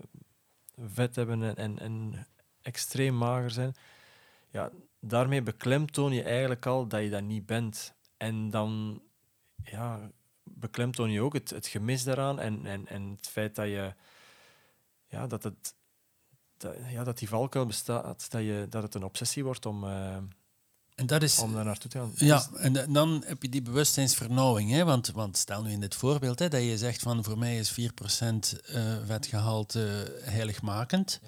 vet 0.79 1.16
hebben 1.16 1.42
en, 1.42 1.57
en, 1.57 1.79
en 1.79 2.27
extreem 2.62 3.16
mager 3.16 3.50
zijn, 3.50 3.74
ja, 4.50 4.70
daarmee 5.00 5.42
beklemtoon 5.42 6.12
je 6.12 6.22
eigenlijk 6.22 6.66
al 6.66 6.87
dat 6.87 7.03
je 7.03 7.11
dat 7.11 7.22
niet 7.22 7.46
bent. 7.46 7.94
En 8.16 8.50
dan 8.50 9.03
ja, 9.64 10.11
beklemtoon 10.42 11.11
je 11.11 11.20
ook 11.20 11.33
het, 11.33 11.50
het 11.50 11.66
gemis 11.66 12.05
daaraan 12.05 12.40
en, 12.40 12.66
en, 12.66 12.87
en 12.87 13.11
het 13.16 13.29
feit 13.29 13.55
dat 13.55 13.66
je 13.66 13.94
ja, 15.09 15.27
dat, 15.27 15.42
het, 15.42 15.74
dat, 16.56 16.74
ja, 16.90 17.04
dat 17.04 17.18
die 17.18 17.28
valkuil 17.28 17.66
bestaat, 17.66 18.30
dat, 18.30 18.42
je, 18.42 18.66
dat 18.70 18.82
het 18.82 18.94
een 18.94 19.04
obsessie 19.04 19.44
wordt 19.44 19.66
om, 19.66 19.84
eh, 19.84 20.16
En 20.94 21.06
dat 21.06 21.22
is... 21.22 21.38
om 21.38 21.52
daar 21.52 21.64
naartoe 21.64 21.90
te 21.90 21.98
gaan. 21.98 22.12
Ja, 22.16 22.46
en 22.56 22.72
da- 22.72 22.86
dan 22.86 23.22
heb 23.26 23.42
je 23.42 23.48
die 23.48 23.62
bewustzijnsvernauwing. 23.62 24.70
Hè? 24.70 24.84
Want, 24.84 25.10
want 25.10 25.36
stel 25.36 25.62
nu 25.62 25.72
in 25.72 25.80
dit 25.80 25.94
voorbeeld 25.94 26.38
hè, 26.38 26.48
dat 26.48 26.62
je 26.62 26.78
zegt 26.78 27.02
van 27.02 27.24
voor 27.24 27.38
mij 27.38 27.58
is 27.58 27.72
4% 27.72 27.74
eh 27.74 28.96
vetgehalte 29.06 30.12
heiligmakend, 30.22 31.20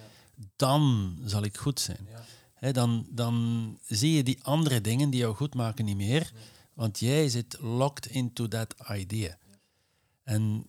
dan 0.57 1.15
zal 1.25 1.43
ik 1.43 1.57
goed 1.57 1.81
zijn. 1.81 2.09
Hè, 2.55 2.73
dan, 2.73 3.07
dan 3.11 3.79
zie 3.87 4.13
je 4.13 4.23
die 4.23 4.39
andere 4.43 4.81
dingen 4.81 5.11
die 5.11 5.21
jou 5.21 5.35
goed 5.35 5.55
maken 5.55 5.85
niet 5.85 5.97
meer, 5.97 6.33
want 6.75 6.99
jij 6.99 7.29
zit 7.29 7.57
locked 7.61 8.07
into 8.07 8.49
that 8.49 8.75
idea. 8.91 9.39
En 10.23 10.67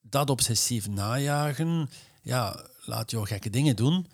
dat 0.00 0.30
obsessief 0.30 0.88
najagen, 0.88 1.90
ja, 2.22 2.66
laat 2.84 3.10
jou 3.10 3.26
gekke 3.26 3.50
dingen 3.50 3.76
doen 3.76 4.06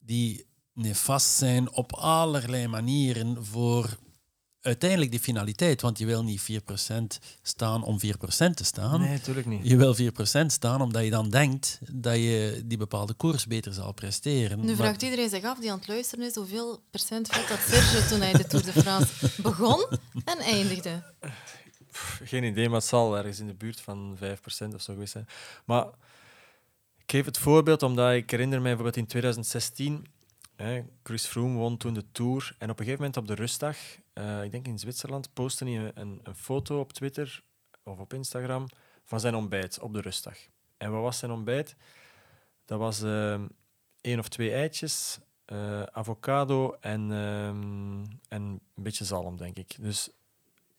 die 0.00 0.46
nefast 0.74 1.36
zijn 1.36 1.72
op 1.72 1.92
allerlei 1.94 2.66
manieren 2.68 3.44
voor 3.44 3.96
uiteindelijk 4.60 5.10
die 5.10 5.20
finaliteit. 5.20 5.80
Want 5.80 5.98
je 5.98 6.06
wil 6.06 6.24
niet 6.24 6.42
4% 6.42 6.54
staan 7.42 7.82
om 7.84 7.98
4% 8.00 8.54
te 8.54 8.64
staan. 8.64 9.00
Nee, 9.00 9.10
natuurlijk 9.10 9.46
niet. 9.46 9.66
Je 9.68 9.76
wil 9.76 9.94
4% 9.96 10.46
staan 10.46 10.80
omdat 10.80 11.04
je 11.04 11.10
dan 11.10 11.30
denkt 11.30 11.78
dat 11.92 12.14
je 12.16 12.62
die 12.64 12.78
bepaalde 12.78 13.14
koers 13.14 13.46
beter 13.46 13.72
zal 13.72 13.92
presteren. 13.92 14.60
Nu 14.60 14.66
Maar- 14.66 14.76
vraagt 14.76 15.02
iedereen 15.02 15.28
zich 15.28 15.44
af 15.44 15.58
die 15.58 15.70
aan 15.72 15.78
het 15.78 15.88
luisteren 15.88 16.24
is 16.26 16.34
hoeveel 16.34 16.82
procent 16.90 17.28
vet 17.28 17.48
dat 17.48 17.58
Serge 17.58 18.06
toen 18.08 18.20
hij 18.20 18.32
de 18.32 18.46
Tour 18.46 18.64
de 18.64 18.72
France 18.72 19.12
begon 19.42 19.86
en 20.24 20.38
eindigde. 20.38 21.02
Geen 22.24 22.44
idee, 22.44 22.68
maar 22.68 22.78
het 22.78 22.88
zal 22.88 23.16
ergens 23.16 23.38
in 23.38 23.46
de 23.46 23.54
buurt 23.54 23.80
van 23.80 24.16
5% 24.16 24.74
of 24.74 24.82
zo 24.82 24.92
geweest 24.92 25.12
zijn. 25.12 25.26
Maar 25.64 25.86
geef 27.12 27.24
het 27.24 27.38
voorbeeld 27.38 27.82
omdat 27.82 28.12
ik 28.12 28.30
herinner 28.30 28.60
mij 28.60 28.76
bijvoorbeeld 28.76 28.96
in 28.96 29.06
2016, 29.06 30.06
hè, 30.56 30.82
Chris 31.02 31.26
Froome 31.26 31.58
won 31.58 31.76
toen 31.76 31.94
de 31.94 32.04
Tour 32.12 32.54
en 32.58 32.70
op 32.70 32.78
een 32.78 32.84
gegeven 32.84 33.04
moment 33.04 33.16
op 33.16 33.26
de 33.26 33.34
rustdag, 33.34 33.76
eh, 34.12 34.44
ik 34.44 34.50
denk 34.50 34.66
in 34.66 34.78
Zwitserland, 34.78 35.32
postte 35.32 35.64
hij 35.64 35.92
een, 35.94 36.20
een, 36.22 36.34
foto 36.34 36.80
op 36.80 36.92
Twitter 36.92 37.42
of 37.82 37.98
op 37.98 38.14
Instagram 38.14 38.66
van 39.04 39.20
zijn 39.20 39.34
ontbijt 39.34 39.80
op 39.80 39.92
de 39.92 40.00
rustdag. 40.00 40.36
En 40.76 40.92
wat 40.92 41.02
was 41.02 41.18
zijn 41.18 41.30
ontbijt? 41.30 41.76
Dat 42.64 42.78
was 42.78 43.02
eh, 43.02 43.40
één 44.00 44.18
of 44.18 44.28
twee 44.28 44.52
eitjes, 44.52 45.18
eh, 45.44 45.82
avocado 45.82 46.76
en, 46.80 47.10
en 48.28 48.42
een 48.74 48.82
beetje 48.82 49.04
zalm, 49.04 49.36
denk 49.36 49.56
ik. 49.56 49.76
Dus 49.80 50.10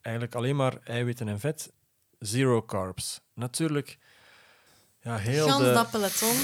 eigenlijk 0.01 0.35
alleen 0.35 0.55
maar 0.55 0.77
eiwitten 0.83 1.27
en 1.27 1.39
vet, 1.39 1.73
zero 2.19 2.63
carbs. 2.63 3.21
Natuurlijk, 3.33 3.97
ja, 5.03 5.15
heel 5.17 5.47
Gans 5.47 5.63
de... 5.63 5.73
dat 5.73 5.89
peloton. 5.91 6.35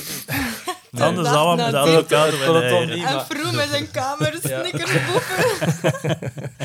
Nee, 0.92 1.04
Anders 1.04 1.30
dat 1.30 1.56
met 1.56 1.66
dit- 1.66 1.76
elkaar 1.96 2.30
dat 2.32 2.40
peloton 2.40 2.70
beneden. 2.70 2.96
niet. 2.96 3.06
En 3.06 3.26
Froome 3.26 3.62
in 3.62 3.70
zijn 3.70 3.92
kamer, 3.92 4.40
Ja. 4.48 4.64
snickersboeken. 4.64 6.20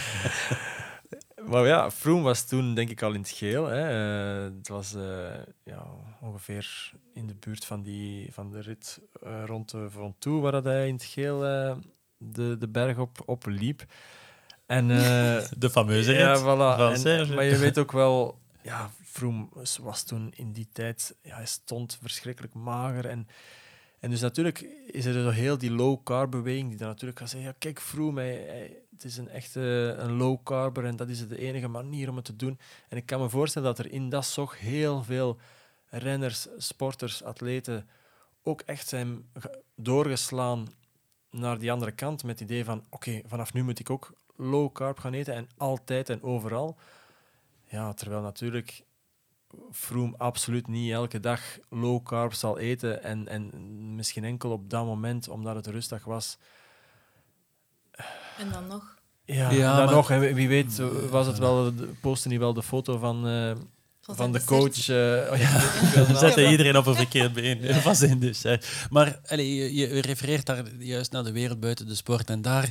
Maar 1.50 1.66
ja, 1.66 1.90
Froome 1.90 2.22
was 2.22 2.44
toen 2.44 2.74
denk 2.74 2.90
ik 2.90 3.02
al 3.02 3.12
in 3.12 3.20
het 3.20 3.30
geel. 3.30 3.66
Hè. 3.66 3.88
Eh, 4.46 4.52
het 4.58 4.68
was 4.68 4.94
eh, 4.94 5.02
ja, 5.64 5.86
ongeveer 6.20 6.92
in 7.14 7.26
de 7.26 7.34
buurt 7.34 7.64
van, 7.64 7.82
die, 7.82 8.28
van 8.32 8.50
de 8.50 8.60
rit 8.60 9.00
eh, 9.22 9.42
rond 9.46 9.70
de 9.70 9.86
Ventoux, 9.90 10.42
waar 10.42 10.52
dat 10.52 10.64
hij 10.64 10.88
in 10.88 10.94
het 10.94 11.04
geel 11.04 11.38
de, 12.18 12.56
de 12.58 12.68
berg 12.68 12.98
op, 12.98 13.22
op 13.26 13.46
liep. 13.46 13.82
En, 14.66 14.90
eh, 14.90 15.42
De 15.58 15.70
fameuze 15.70 16.12
ja, 16.12 16.32
rit 16.32 16.40
voilà. 16.42 16.44
van 16.78 16.90
En- 16.92 16.98
Serge. 16.98 17.34
maar 17.34 17.44
je 17.44 17.56
weet 17.56 17.78
ook 17.78 17.92
wel, 17.92 18.38
ja, 18.64 18.90
Froome 19.02 19.48
was, 19.80 20.02
toen 20.02 20.32
in 20.36 20.52
die 20.52 20.68
tijd, 20.72 21.14
ja, 21.22 21.46
stond 21.46 21.98
verschrikkelijk 22.00 22.54
mager. 22.54 23.06
En, 23.06 23.28
en 24.00 24.10
dus 24.10 24.20
natuurlijk 24.20 24.60
is 24.86 25.04
er 25.04 25.12
zo 25.12 25.30
heel 25.30 25.58
die 25.58 25.70
low-carb 25.70 26.30
beweging 26.30 26.68
die 26.68 26.78
dan 26.78 26.88
natuurlijk 26.88 27.18
gaat 27.18 27.30
zeggen, 27.30 27.48
ja, 27.48 27.56
kijk 27.58 27.80
Froome, 27.80 28.20
hij, 28.20 28.82
het 28.90 29.04
is 29.04 29.16
een 29.16 29.28
echte 29.28 29.60
een 29.98 30.12
low-carber 30.12 30.84
en 30.84 30.96
dat 30.96 31.08
is 31.08 31.28
de 31.28 31.38
enige 31.38 31.68
manier 31.68 32.08
om 32.08 32.16
het 32.16 32.24
te 32.24 32.36
doen. 32.36 32.58
En 32.88 32.96
ik 32.96 33.06
kan 33.06 33.20
me 33.20 33.28
voorstellen 33.28 33.68
dat 33.68 33.78
er 33.84 33.92
in 33.92 34.08
dat 34.08 34.26
zog 34.26 34.58
heel 34.58 35.02
veel 35.02 35.38
renners, 35.88 36.46
sporters, 36.56 37.22
atleten 37.22 37.88
ook 38.42 38.60
echt 38.60 38.88
zijn 38.88 39.24
ge- 39.34 39.62
doorgeslaan 39.76 40.66
naar 41.30 41.58
die 41.58 41.72
andere 41.72 41.92
kant 41.92 42.24
met 42.24 42.38
het 42.38 42.50
idee 42.50 42.64
van 42.64 42.84
oké, 42.90 43.20
vanaf 43.26 43.52
nu 43.52 43.62
moet 43.62 43.78
ik 43.78 43.90
ook 43.90 44.12
low 44.36 44.72
carb 44.72 44.98
gaan 44.98 45.12
eten 45.14 45.34
en 45.34 45.48
altijd 45.56 46.10
en 46.10 46.22
overal. 46.22 46.76
Ja, 47.74 47.92
terwijl 47.92 48.22
natuurlijk 48.22 48.84
Froome 49.72 50.14
absoluut 50.16 50.66
niet 50.68 50.92
elke 50.92 51.20
dag 51.20 51.40
low 51.70 52.02
carb 52.04 52.32
zal 52.34 52.58
eten 52.58 53.02
en, 53.02 53.28
en 53.28 53.50
misschien 53.94 54.24
enkel 54.24 54.50
op 54.50 54.70
dat 54.70 54.84
moment, 54.84 55.28
omdat 55.28 55.54
het 55.54 55.66
rustig 55.66 56.04
was. 56.04 56.38
En 58.38 58.50
dan 58.52 58.66
nog. 58.66 58.94
Ja, 59.24 59.50
Ja, 59.50 59.76
dan 59.76 59.84
maar- 59.84 59.94
nog, 59.94 60.10
en 60.10 60.34
wie 60.34 60.48
weet, 60.48 60.78
was 61.10 61.26
het 61.26 61.38
wel, 61.38 61.72
postte 62.00 62.28
niet 62.28 62.38
wel 62.38 62.54
de 62.54 62.62
foto 62.62 62.98
van, 62.98 63.26
eh, 63.28 63.52
Van 64.00 64.16
van 64.16 64.32
de 64.32 64.44
coach. 64.44 64.88
eh, 64.88 65.32
oh 65.32 65.38
ja, 65.38 65.60
We 66.08 66.16
zetten 66.16 66.50
iedereen 66.50 66.76
op 66.76 66.86
een 66.86 66.94
verkeerd 66.94 67.32
been. 67.32 67.62
Ja, 67.62 67.80
was 67.82 68.02
in 68.02 68.18
dus. 68.18 68.42
Hè. 68.42 68.56
Maar 68.90 69.20
allee, 69.26 69.54
je, 69.54 69.74
je 69.74 70.00
refereert 70.00 70.46
daar 70.46 70.68
juist 70.78 71.12
naar 71.12 71.24
de 71.24 71.32
wereld 71.32 71.60
buiten 71.60 71.86
de 71.86 71.94
sport. 71.94 72.30
En 72.30 72.42
daar 72.42 72.70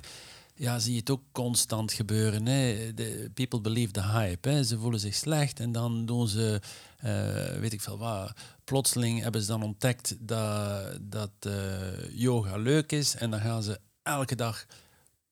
ja, 0.56 0.80
zie 0.80 0.94
je 0.94 1.00
het 1.00 1.10
ook 1.10 1.24
constant 1.32 1.94
gebeuren. 1.94 2.46
Hè. 2.46 2.94
De 2.94 3.32
people 3.34 3.62
believe 3.62 3.92
the 3.92 4.04
hype. 4.04 4.50
Hè. 4.50 4.64
Ze 4.64 4.80
voelen 4.80 5.00
zich 5.00 5.16
slecht 5.16 5.60
en 5.60 5.72
dan 5.72 6.06
doen 6.06 6.28
ze, 6.28 6.62
eh, 6.98 7.60
weet 7.60 7.74
ik 7.74 7.82
veel 7.82 7.98
wat. 7.98 8.32
Plotseling 8.64 9.22
hebben 9.22 9.42
ze 9.42 9.48
dan 9.48 9.64
ontdekt 9.64 10.16
dat, 10.20 10.98
dat 11.02 11.32
eh, 11.40 12.10
yoga 12.20 12.58
leuk 12.58 12.92
is. 12.92 13.16
En 13.16 13.32
dan 13.32 13.40
gaan 13.40 13.64
ze 13.64 13.80
elke 14.04 14.36
dag 14.36 14.66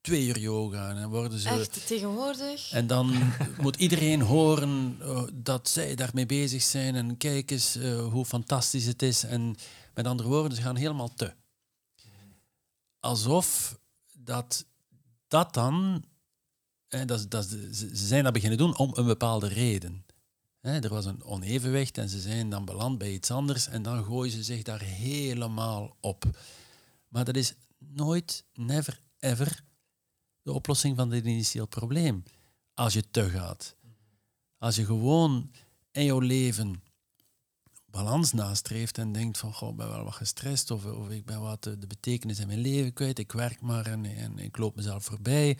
twee 0.02 0.26
uur 0.26 0.40
yoga. 0.40 0.90
En 0.90 1.10
worden 1.10 1.40
ze... 1.40 1.50
Echt, 1.50 1.88
tegenwoordig. 1.88 2.72
En 2.72 2.88
dan 2.88 3.14
moet 3.62 3.76
iedereen 3.76 4.22
horen 4.22 4.98
eh, 5.02 5.24
dat 5.34 5.70
zij 5.70 5.96
daarmee 5.96 6.26
bezig 6.26 6.62
zijn. 6.62 6.96
En 6.96 7.18
kijk 7.18 7.52
eens 7.52 7.78
hoe 8.12 8.26
fantastisch 8.26 8.86
het 8.86 9.02
is. 9.02 9.24
En 9.24 9.56
met 9.94 10.08
andere 10.08 10.30
woorden, 10.30 10.56
ze 10.56 10.62
gaan 10.64 10.76
helemaal 10.76 11.14
te. 11.14 11.34
Alsof 13.00 13.80
dat, 14.14 14.66
dat 15.32 15.54
dan... 15.54 16.04
eh, 16.88 17.06
dat, 17.06 17.46
ze 17.72 17.90
zijn 17.94 18.24
dat 18.24 18.34
beginnen 18.34 18.58
doen 18.58 18.78
om 18.78 18.92
een 18.94 19.06
bepaalde 19.06 19.48
reden. 19.48 20.06
Hè, 20.60 20.80
er 20.80 20.90
was 20.90 21.06
een 21.06 21.24
onevenwicht 21.24 21.98
en 21.98 22.10
ze 22.10 22.20
zijn 22.20 22.50
dan 22.50 22.66
beland 22.66 22.98
bij 22.98 23.12
iets 23.12 23.32
anders 23.32 23.68
en 23.68 23.84
dan 23.84 24.04
gooien 24.04 24.32
ze 24.32 24.44
zich 24.44 24.64
daar 24.64 24.82
helemaal 24.82 25.96
op. 26.00 26.24
Maar 27.08 27.26
dat 27.26 27.36
is 27.36 27.54
nooit, 27.78 28.46
never, 28.54 29.02
ever 29.20 29.64
de 30.42 30.52
oplossing 30.52 30.98
van 30.98 31.10
dit 31.10 31.26
initieel 31.26 31.66
probleem. 31.66 32.24
Als 32.74 32.94
je 32.94 33.10
te 33.12 33.30
gaat. 33.30 33.76
Als 34.58 34.76
je 34.76 34.86
gewoon 34.86 35.52
in 35.92 36.06
jouw 36.06 36.20
leven 36.20 36.84
balans 37.92 38.34
nastreeft 38.34 38.98
en 38.98 39.12
denkt 39.12 39.38
van, 39.38 39.54
goh, 39.54 39.70
ik 39.70 39.76
ben 39.76 39.90
wel 39.90 40.04
wat 40.04 40.14
gestrest 40.14 40.72
of, 40.72 40.86
of 40.86 41.10
ik 41.10 41.26
ben 41.26 41.42
wat 41.42 41.64
de, 41.64 41.78
de 41.78 41.88
betekenis 41.88 42.40
in 42.40 42.48
mijn 42.48 42.60
leven 42.60 42.94
kwijt, 42.94 43.20
ik 43.20 43.32
werk 43.32 43.62
maar 43.62 43.86
en, 43.86 44.06
en 44.06 44.40
ik 44.40 44.58
loop 44.58 44.76
mezelf 44.76 45.04
voorbij. 45.04 45.58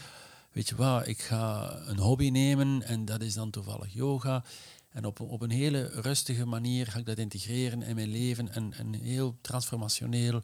Weet 0.52 0.70
je 0.70 0.76
wat, 0.76 1.08
ik 1.08 1.22
ga 1.22 1.76
een 1.86 2.00
hobby 2.00 2.30
nemen 2.30 2.84
en 2.84 3.06
dat 3.06 3.22
is 3.22 3.34
dan 3.34 3.50
toevallig 3.50 3.94
yoga. 3.94 4.44
En 4.90 5.06
op, 5.06 5.20
op 5.20 5.42
een 5.42 5.52
hele 5.52 5.88
rustige 5.88 6.46
manier 6.46 6.88
ga 6.88 7.00
ik 7.00 7.06
dat 7.06 7.18
integreren 7.18 7.82
in 7.82 7.96
mijn 7.96 8.10
leven 8.10 8.54
en, 8.54 8.74
en 8.74 8.94
heel 8.94 9.38
transformationeel 9.42 10.42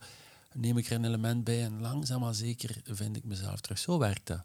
neem 0.54 0.78
ik 0.78 0.90
er 0.90 0.96
een 0.96 1.06
element 1.06 1.44
bij 1.44 1.64
en 1.64 1.82
langzaam 1.82 2.20
maar 2.20 2.36
zeker 2.36 2.82
vind 2.84 3.16
ik 3.16 3.24
mezelf 3.24 3.62
terug. 3.62 3.78
Zo 3.78 3.98
werkt 3.98 4.28
dat. 4.28 4.42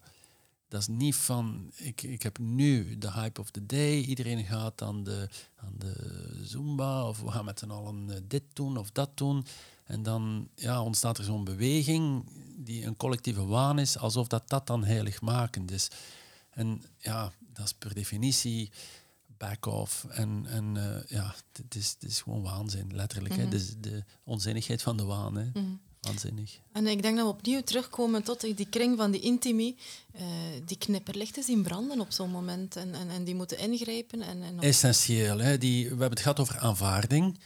Dat 0.72 0.80
is 0.80 0.88
niet 0.88 1.16
van, 1.16 1.70
ik, 1.74 2.02
ik 2.02 2.22
heb 2.22 2.38
nu 2.38 2.98
de 2.98 3.12
hype 3.12 3.40
of 3.40 3.50
the 3.50 3.66
day, 3.66 4.00
iedereen 4.00 4.44
gaat 4.44 4.82
aan 4.82 5.04
de, 5.04 5.28
aan 5.56 5.74
de 5.78 5.94
Zumba 6.42 7.08
of 7.08 7.20
we 7.20 7.30
gaan 7.30 7.44
met 7.44 7.58
z'n 7.58 7.70
allen 7.70 8.10
eh, 8.10 8.20
dit 8.28 8.42
doen 8.52 8.76
of 8.76 8.90
dat 8.90 9.10
doen. 9.14 9.46
En 9.84 10.02
dan 10.02 10.48
ja, 10.54 10.82
ontstaat 10.82 11.18
er 11.18 11.24
zo'n 11.24 11.44
beweging 11.44 12.24
die 12.56 12.84
een 12.84 12.96
collectieve 12.96 13.46
waan 13.46 13.78
is, 13.78 13.98
alsof 13.98 14.26
dat, 14.26 14.48
dat 14.48 14.66
dan 14.66 14.84
heiligmakend 14.84 15.70
is. 15.70 15.90
En 16.50 16.82
ja, 16.98 17.32
dat 17.38 17.64
is 17.64 17.72
per 17.72 17.94
definitie 17.94 18.70
back-off. 19.36 20.04
En, 20.04 20.46
en 20.46 20.74
uh, 20.74 21.04
ja, 21.08 21.34
het 21.52 21.74
is, 21.74 21.96
het 22.00 22.10
is 22.10 22.20
gewoon 22.20 22.42
waanzin, 22.42 22.94
letterlijk. 22.94 23.34
Mm 23.34 23.40
-hmm. 23.40 23.50
hè. 23.50 23.56
Mhm. 23.56 23.64
Dus 23.66 23.74
de 23.80 24.04
onzinnigheid 24.24 24.82
van 24.82 24.96
de 24.96 25.04
waan. 25.04 25.34
Hè. 25.36 25.44
Mhm. 25.52 25.74
Waanzinnig. 26.02 26.58
En 26.72 26.86
ik 26.86 27.02
denk 27.02 27.16
dat 27.16 27.26
we 27.26 27.32
opnieuw 27.32 27.62
terugkomen 27.62 28.22
tot 28.22 28.40
die 28.40 28.66
kring 28.70 28.96
van 28.96 29.10
die 29.10 29.20
intimie, 29.20 29.76
uh, 30.14 30.22
die 30.64 30.78
knipperlicht 30.78 31.34
te 31.34 31.42
zien 31.42 31.62
branden 31.62 32.00
op 32.00 32.12
zo'n 32.12 32.30
moment. 32.30 32.76
En, 32.76 32.94
en, 32.94 33.10
en 33.10 33.24
die 33.24 33.34
moeten 33.34 33.58
ingrijpen. 33.58 34.22
En, 34.22 34.42
en 34.42 34.60
Essentieel. 34.60 35.38
Hè? 35.38 35.58
Die, 35.58 35.82
we 35.82 35.88
hebben 35.88 36.10
het 36.10 36.20
gehad 36.20 36.40
over 36.40 36.58
aanvaarding. 36.58 37.38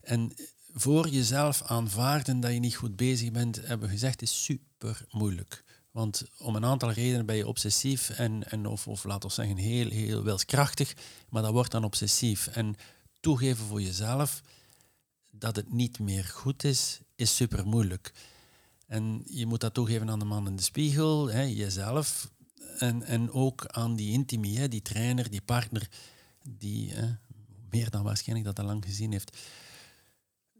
En 0.00 0.32
voor 0.72 1.08
jezelf 1.08 1.62
aanvaarden 1.62 2.40
dat 2.40 2.52
je 2.52 2.58
niet 2.58 2.74
goed 2.74 2.96
bezig 2.96 3.30
bent, 3.30 3.56
hebben 3.56 3.86
we 3.86 3.92
gezegd, 3.92 4.22
is 4.22 4.44
super 4.44 5.06
moeilijk. 5.10 5.64
Want 5.90 6.24
om 6.38 6.56
een 6.56 6.64
aantal 6.64 6.90
redenen 6.90 7.26
ben 7.26 7.36
je 7.36 7.46
obsessief 7.46 8.10
en, 8.10 8.50
en 8.50 8.66
of, 8.66 8.88
of 8.88 9.04
laten 9.04 9.28
we 9.28 9.34
zeggen 9.34 9.56
heel, 9.56 9.88
heel 9.88 10.22
wilskrachtig, 10.22 10.94
maar 11.28 11.42
dat 11.42 11.52
wordt 11.52 11.70
dan 11.70 11.84
obsessief. 11.84 12.46
En 12.46 12.76
toegeven 13.20 13.66
voor 13.66 13.82
jezelf 13.82 14.42
dat 15.30 15.56
het 15.56 15.72
niet 15.72 15.98
meer 15.98 16.24
goed 16.24 16.64
is, 16.64 17.00
is 17.22 17.36
super 17.36 17.66
moeilijk. 17.66 18.12
En 18.86 19.22
je 19.26 19.46
moet 19.46 19.60
dat 19.60 19.74
toegeven 19.74 20.10
aan 20.10 20.18
de 20.18 20.24
man 20.24 20.46
in 20.46 20.56
de 20.56 20.62
spiegel, 20.62 21.30
hè, 21.30 21.42
jezelf, 21.42 22.30
en, 22.78 23.02
en 23.02 23.30
ook 23.30 23.66
aan 23.66 23.96
die 23.96 24.12
intimie, 24.12 24.68
die 24.68 24.82
trainer, 24.82 25.30
die 25.30 25.42
partner, 25.42 25.88
die 26.48 26.92
hè, 26.92 27.08
meer 27.70 27.90
dan 27.90 28.02
waarschijnlijk 28.02 28.46
dat 28.46 28.58
al 28.58 28.64
lang 28.64 28.84
gezien 28.84 29.12
heeft. 29.12 29.36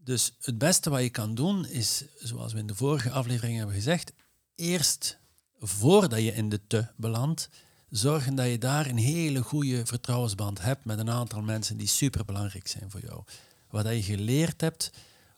Dus 0.05 0.37
het 0.41 0.59
beste 0.59 0.91
wat 0.91 1.03
je 1.03 1.11
kan 1.11 1.35
doen 1.35 1.67
is, 1.67 2.05
zoals 2.19 2.53
we 2.53 2.59
in 2.59 2.67
de 2.67 2.75
vorige 2.75 3.11
aflevering 3.11 3.57
hebben 3.57 3.75
gezegd, 3.75 4.13
eerst 4.55 5.19
voordat 5.59 6.19
je 6.19 6.35
in 6.35 6.49
de 6.49 6.67
te 6.67 6.87
belandt, 6.97 7.49
zorgen 7.89 8.35
dat 8.35 8.47
je 8.47 8.59
daar 8.59 8.87
een 8.87 8.97
hele 8.97 9.43
goede 9.43 9.87
vertrouwensband 9.87 10.61
hebt 10.61 10.85
met 10.85 10.99
een 10.99 11.11
aantal 11.11 11.43
mensen 11.43 11.77
die 11.77 11.87
superbelangrijk 11.87 12.69
zijn 12.69 12.91
voor 12.91 13.01
jou. 13.01 13.23
Wat 13.71 13.87
je 13.87 14.03
geleerd 14.03 14.61
hebt 14.61 14.91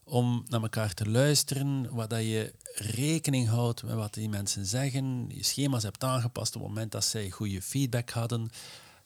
om 0.05 0.45
naar 0.47 0.61
elkaar 0.61 0.93
te 0.93 1.09
luisteren, 1.09 1.93
wat 1.93 2.09
dat 2.09 2.19
je 2.19 2.53
rekening 2.75 3.47
houdt 3.47 3.83
met 3.83 3.95
wat 3.95 4.13
die 4.13 4.29
mensen 4.29 4.65
zeggen, 4.65 5.25
je 5.27 5.43
schema's 5.43 5.83
hebt 5.83 6.03
aangepast 6.03 6.55
op 6.55 6.61
het 6.61 6.69
moment 6.69 6.91
dat 6.91 7.05
zij 7.05 7.29
goede 7.29 7.61
feedback 7.61 8.09
hadden. 8.09 8.49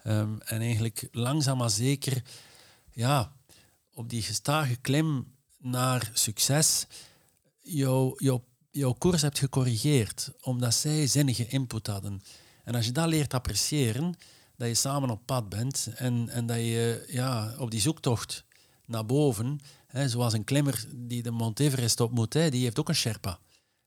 Um, 0.07 0.41
en 0.41 0.61
eigenlijk 0.61 1.07
langzaam 1.11 1.57
maar 1.57 1.69
zeker 1.69 2.23
ja, 2.91 3.31
op 3.93 4.09
die 4.09 4.21
gestage 4.21 4.75
klim 4.75 5.33
naar 5.57 6.09
succes 6.13 6.87
jouw, 7.61 8.13
jouw, 8.17 8.43
jouw 8.71 8.93
koers 8.93 9.21
hebt 9.21 9.39
gecorrigeerd, 9.39 10.31
omdat 10.41 10.73
zij 10.73 11.07
zinnige 11.07 11.47
input 11.47 11.87
hadden. 11.87 12.21
En 12.63 12.75
als 12.75 12.85
je 12.85 12.91
dat 12.91 13.07
leert 13.07 13.33
appreciëren, 13.33 14.15
dat 14.55 14.67
je 14.67 14.73
samen 14.73 15.09
op 15.09 15.25
pad 15.25 15.49
bent 15.49 15.89
en, 15.95 16.29
en 16.29 16.45
dat 16.45 16.57
je 16.57 17.05
ja, 17.07 17.55
op 17.57 17.71
die 17.71 17.81
zoektocht 17.81 18.43
naar 18.89 19.05
boven, 19.05 19.59
hè, 19.87 20.09
zoals 20.09 20.33
een 20.33 20.43
klimmer 20.43 20.85
die 20.95 21.23
de 21.23 21.31
Mount 21.31 21.59
Everest 21.59 21.99
op 21.99 22.11
moet, 22.11 22.33
hè, 22.33 22.49
die 22.49 22.63
heeft 22.63 22.79
ook 22.79 22.89
een 22.89 22.95
Sherpa. 22.95 23.39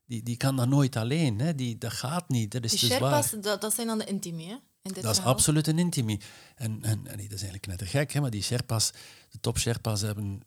Die, 0.07 0.23
die 0.23 0.37
kan 0.37 0.57
dat 0.57 0.69
nooit 0.69 0.97
alleen, 0.97 1.39
hè. 1.39 1.55
Die, 1.55 1.79
dat 1.79 1.93
gaat 1.93 2.29
niet. 2.29 2.51
Dat 2.53 2.65
is 2.65 2.71
die 2.71 2.79
te 2.81 2.87
Sherpa's, 2.87 3.35
dat, 3.41 3.61
dat 3.61 3.75
zijn 3.75 3.87
dan 3.87 3.99
de 3.99 4.05
intimie, 4.05 4.49
hè? 4.49 4.55
In 4.83 4.93
dit 4.93 5.03
Dat 5.03 5.11
is 5.11 5.17
verhaal. 5.17 5.35
absoluut 5.35 5.67
een 5.67 5.79
intimie. 5.79 6.21
En, 6.57 6.79
en, 6.83 7.07
en 7.07 7.17
nee, 7.17 7.29
dat 7.29 7.39
is 7.39 7.43
eigenlijk 7.43 7.67
net 7.67 7.79
te 7.79 7.87
gek, 7.87 8.13
hè, 8.13 8.21
maar 8.21 8.31
die 8.31 8.43
Sherpa's, 8.43 8.93
de 9.31 9.41
top 9.41 9.59
Sherpa's 9.59 10.01
hebben 10.01 10.43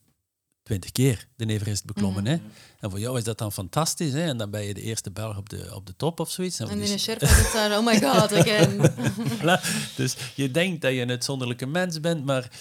twintig 0.63 0.91
keer 0.91 1.27
de 1.35 1.45
Everest 1.45 1.85
beklommen. 1.85 2.23
Mhm. 2.23 2.31
hè. 2.31 2.39
En 2.79 2.89
voor 2.89 2.99
jou 2.99 3.17
is 3.17 3.23
dat 3.23 3.37
dan 3.37 3.51
fantastisch. 3.51 4.13
Hè? 4.13 4.21
En 4.27 4.37
dan 4.37 4.49
ben 4.49 4.63
je 4.63 4.73
de 4.73 4.81
eerste 4.81 5.11
Belg 5.11 5.37
op 5.37 5.49
de, 5.49 5.75
op 5.75 5.85
de 5.85 5.95
top 5.95 6.19
of 6.19 6.31
zoiets. 6.31 6.57
voor 6.57 6.67
En 6.69 6.79
die 6.79 6.87
die 6.87 6.97
Sherpa 6.97 7.27
zit 7.27 7.51
daar, 7.53 7.77
oh 7.77 7.85
my 7.85 7.99
god, 8.05 8.33
again. 8.33 8.91
Voilà. 9.39 9.61
Dus 9.95 10.15
je 10.35 10.51
denkt 10.51 10.81
dat 10.81 10.91
je 10.93 11.01
een 11.01 11.09
uitzonderlijke 11.09 11.65
mens 11.65 11.99
bent, 11.99 12.25
maar 12.25 12.51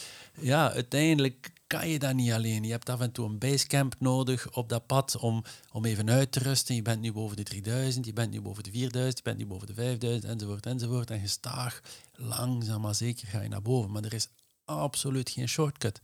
ja, 0.41 0.73
uiteindelijk 0.73 1.51
kan 1.67 1.89
je 1.89 1.99
dat 1.99 2.15
niet 2.15 2.33
alleen. 2.33 2.65
Je 2.65 2.71
hebt 2.71 2.89
af 2.89 3.01
en 3.01 3.13
toe 3.13 3.27
een 3.29 3.39
basecamp 3.39 3.95
nodig 3.99 4.51
op 4.51 4.69
dat 4.69 4.87
pad 4.87 5.17
om, 5.17 5.45
om 5.73 5.85
even 5.85 6.11
uit 6.11 6.33
te 6.33 6.39
rusten. 6.39 6.75
Je 6.75 6.83
bent 6.83 7.01
nu 7.01 7.13
boven 7.13 7.37
de 7.37 7.43
3000, 7.43 8.07
je 8.07 8.13
bent 8.13 8.31
nu 8.31 8.41
boven 8.41 8.63
de 8.63 8.71
4000, 8.71 9.17
je 9.17 9.23
bent 9.23 9.39
nu 9.39 9.47
boven 9.47 9.67
de 9.67 9.75
5000, 9.75 10.25
enzovoort, 10.33 10.67
enzovoort. 10.67 11.11
En 11.11 11.21
gestaag, 11.21 11.81
langzaam 12.13 12.81
maar 12.81 12.95
zeker 12.95 13.29
ga 13.29 13.41
je 13.41 13.49
naar 13.49 13.63
boven. 13.63 13.91
Maar 13.91 14.05
er 14.05 14.13
is 14.13 14.29
absoluut 14.65 15.31
geen 15.31 15.49
shortcut. 15.49 16.01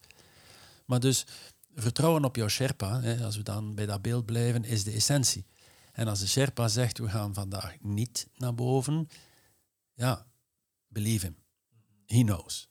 Maar 0.87 1.01
dus 1.01 1.27
vertrouwen 1.75 2.25
op 2.25 2.37
jouw 2.37 2.49
Sherpa, 2.49 3.01
hè, 3.01 3.25
als 3.25 3.37
we 3.37 3.43
dan 3.43 3.75
bij 3.75 3.87
dat 3.87 4.03
beeld 4.03 4.27
blijven, 4.27 4.65
is 4.65 4.85
de 4.85 4.93
essentie. 4.93 5.47
En 5.93 6.09
als 6.09 6.21
de 6.21 6.29
Sherpa 6.29 6.69
zegt, 6.69 6.99
we 6.99 7.09
gaan 7.09 7.35
vandaag 7.35 7.77
niet 7.81 8.29
naar 8.37 8.55
boven, 8.55 9.09
ja, 9.95 10.27
believe 10.89 11.27
him. 11.27 11.37
He 12.07 12.23
knows. 12.23 12.69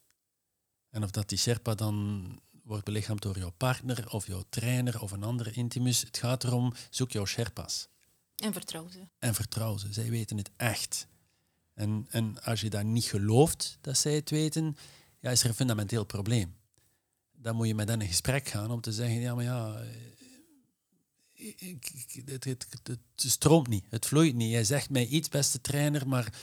En 0.90 1.04
of 1.04 1.12
dat 1.12 1.30
die 1.30 1.38
Sherpa 1.38 1.76
dan 1.76 2.40
wordt 2.70 2.86
belichaamd 2.86 3.22
door 3.22 3.38
jouw 3.38 3.54
partner 3.58 4.12
of 4.12 4.28
jouw 4.28 4.44
trainer 4.50 5.02
of 5.02 5.12
een 5.12 5.24
andere 5.24 5.52
intimus, 5.52 6.02
het 6.02 6.18
gaat 6.18 6.44
erom, 6.44 6.74
zoek 6.90 7.12
jouw 7.12 7.26
Sherpa's 7.26 7.88
En 8.36 8.54
vertrouw 8.54 8.90
ze. 8.90 9.08
en 9.20 9.34
vertrouw 9.34 9.78
ze. 9.78 9.94
Zij 9.94 10.10
weten 10.10 10.38
het 10.38 10.50
echt. 10.56 11.08
En, 11.74 12.06
en 12.10 12.44
als 12.44 12.62
je 12.62 12.70
dat 12.70 12.84
niet 12.84 13.04
gelooft 13.04 13.78
dat 13.82 13.98
zij 13.98 14.16
het 14.16 14.30
weten, 14.30 14.78
ja, 15.20 15.32
is 15.32 15.42
er 15.44 15.50
een 15.50 15.56
fundamenteel 15.56 16.04
probleem. 16.04 16.56
Dan 17.32 17.56
moet 17.56 17.68
je 17.68 17.76
met 17.76 17.90
hen 17.90 18.02
in 18.02 18.08
gesprek 18.08 18.48
gaan 18.48 18.72
om 18.72 18.82
te 18.82 18.92
zeggen, 18.92 19.20
ja, 19.20 19.36
maar 19.36 19.44
ja, 19.44 19.82
eh, 21.34 21.76
het, 22.26 22.44
het, 22.44 22.68
het 22.84 23.00
stroomt 23.16 23.68
niet, 23.68 23.86
het 23.90 24.06
vloeit 24.06 24.36
niet. 24.36 24.52
Jij 24.52 24.64
zegt 24.64 24.90
mij 24.90 25.06
iets, 25.06 25.30
beste 25.30 25.62
trainer, 25.62 26.08
maar 26.08 26.34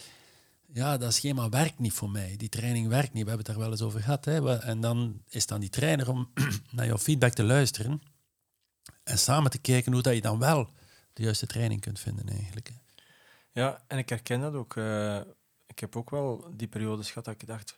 ja, 0.76 0.96
dat 0.96 1.14
schema 1.14 1.48
werkt 1.48 1.78
niet 1.78 1.92
voor 1.92 2.10
mij. 2.10 2.36
Die 2.36 2.48
training 2.48 2.88
werkt 2.88 3.12
niet. 3.12 3.22
We 3.22 3.28
hebben 3.28 3.46
het 3.46 3.54
daar 3.54 3.64
wel 3.64 3.70
eens 3.70 3.82
over 3.82 4.00
gehad. 4.00 4.24
Hè. 4.24 4.58
En 4.58 4.80
dan 4.80 5.22
is 5.28 5.46
dan 5.46 5.60
die 5.60 5.68
trainer 5.70 6.08
om 6.10 6.32
naar 6.70 6.86
jouw 6.86 6.98
feedback 6.98 7.32
te 7.32 7.42
luisteren 7.42 8.02
en 9.04 9.18
samen 9.18 9.50
te 9.50 9.58
kijken 9.58 9.92
hoe 9.92 10.02
dat 10.02 10.14
je 10.14 10.20
dan 10.20 10.38
wel 10.38 10.70
de 11.12 11.22
juiste 11.22 11.46
training 11.46 11.80
kunt 11.80 12.00
vinden 12.00 12.28
eigenlijk. 12.28 12.70
Ja, 13.52 13.82
en 13.86 13.98
ik 13.98 14.08
herken 14.08 14.40
dat 14.40 14.54
ook. 14.54 14.76
eh, 14.76 15.20
ik 15.66 15.78
heb 15.78 15.96
ook 15.96 16.10
wel 16.10 16.50
die 16.56 16.68
periodes 16.68 17.08
gehad 17.08 17.24
dat 17.24 17.34
ik 17.42 17.46
dacht, 17.46 17.76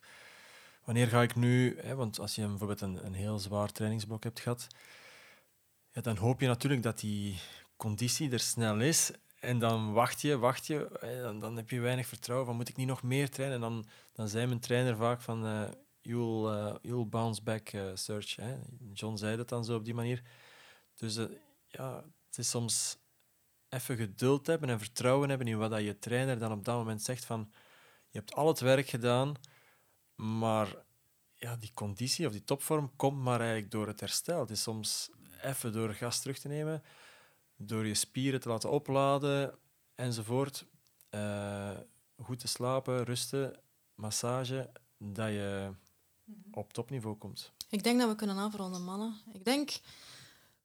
wanneer 0.84 1.06
ga 1.08 1.22
ik 1.22 1.36
nu... 1.36 1.78
Hè, 1.80 1.94
want 1.94 2.18
als 2.18 2.34
je 2.34 2.46
bijvoorbeeld 2.46 2.80
een, 2.80 3.06
een 3.06 3.14
heel 3.14 3.38
zwaar 3.38 3.72
trainingsblok 3.72 4.24
hebt 4.24 4.40
gehad, 4.40 4.66
ja, 5.90 6.00
dan 6.00 6.16
hoop 6.16 6.40
je 6.40 6.46
natuurlijk 6.46 6.82
dat 6.82 7.00
die 7.00 7.38
conditie 7.76 8.30
er 8.30 8.40
snel 8.40 8.80
is. 8.80 9.10
En 9.40 9.58
dan 9.58 9.92
wacht 9.92 10.20
je, 10.20 10.38
wacht 10.38 10.66
je. 10.66 10.98
hè, 11.00 11.22
Dan, 11.22 11.38
dan 11.40 11.56
heb 11.56 11.70
je 11.70 11.80
weinig 11.80 12.06
vertrouwen 12.06 12.46
van, 12.46 12.56
moet 12.56 12.68
ik 12.68 12.76
niet 12.76 12.86
nog 12.86 13.02
meer 13.02 13.30
trainen? 13.30 13.62
En 13.62 13.62
dan, 13.62 13.86
dan 14.12 14.28
zei 14.28 14.46
mijn 14.46 14.60
trainer 14.60 14.96
vaak 14.96 15.20
van, 15.20 15.46
eh, 15.46 15.68
you'll, 16.00 16.46
eh, 16.48 16.74
you'll 16.82 17.06
bounce 17.06 17.42
back, 17.42 17.68
eh, 17.68 17.90
Search. 17.94 18.36
John 18.92 19.16
zei 19.16 19.36
dat 19.36 19.48
dan 19.48 19.64
zo 19.64 19.76
op 19.76 19.84
die 19.84 19.94
manier. 19.94 20.22
Dus 20.94 21.16
eh, 21.16 21.24
ja, 21.66 22.04
het 22.26 22.38
is 22.38 22.50
soms 22.50 22.98
even 23.68 23.96
geduld 23.96 24.46
hebben 24.46 24.68
en 24.68 24.78
vertrouwen 24.78 25.28
hebben 25.28 25.46
in 25.46 25.58
wat 25.58 25.70
dat 25.70 25.82
je 25.82 25.98
trainer 25.98 26.38
dan 26.38 26.52
op 26.52 26.64
dat 26.64 26.76
moment 26.76 27.02
zegt 27.02 27.24
van 27.24 27.52
je 28.10 28.18
hebt 28.18 28.34
al 28.34 28.48
het 28.48 28.60
werk 28.60 28.88
gedaan, 28.88 29.34
maar 30.14 30.76
ja, 31.36 31.56
die 31.56 31.70
conditie 31.74 32.26
of 32.26 32.32
die 32.32 32.44
topvorm 32.44 32.96
komt 32.96 33.22
maar 33.22 33.40
eigenlijk 33.40 33.70
door 33.70 33.86
het 33.86 34.00
herstel. 34.00 34.40
Het 34.40 34.50
is 34.50 34.62
soms 34.62 35.10
even 35.42 35.72
door 35.72 35.94
gas 35.94 36.20
terug 36.20 36.38
te 36.38 36.48
nemen, 36.48 36.82
door 37.58 37.86
je 37.86 37.94
spieren 37.94 38.40
te 38.40 38.48
laten 38.48 38.70
opladen 38.70 39.54
enzovoort. 39.94 40.64
Eh, 41.10 41.70
goed 42.22 42.38
te 42.38 42.48
slapen, 42.48 43.04
rusten, 43.04 43.60
massage, 43.94 44.70
dat 44.98 45.28
je 45.28 45.70
op 46.50 46.72
topniveau 46.72 47.16
komt. 47.16 47.52
Ik 47.68 47.82
denk 47.82 48.00
dat 48.00 48.08
we 48.08 48.14
kunnen 48.14 48.36
afronden, 48.36 48.84
mannen. 48.84 49.14
Ik 49.32 49.44
denk, 49.44 49.70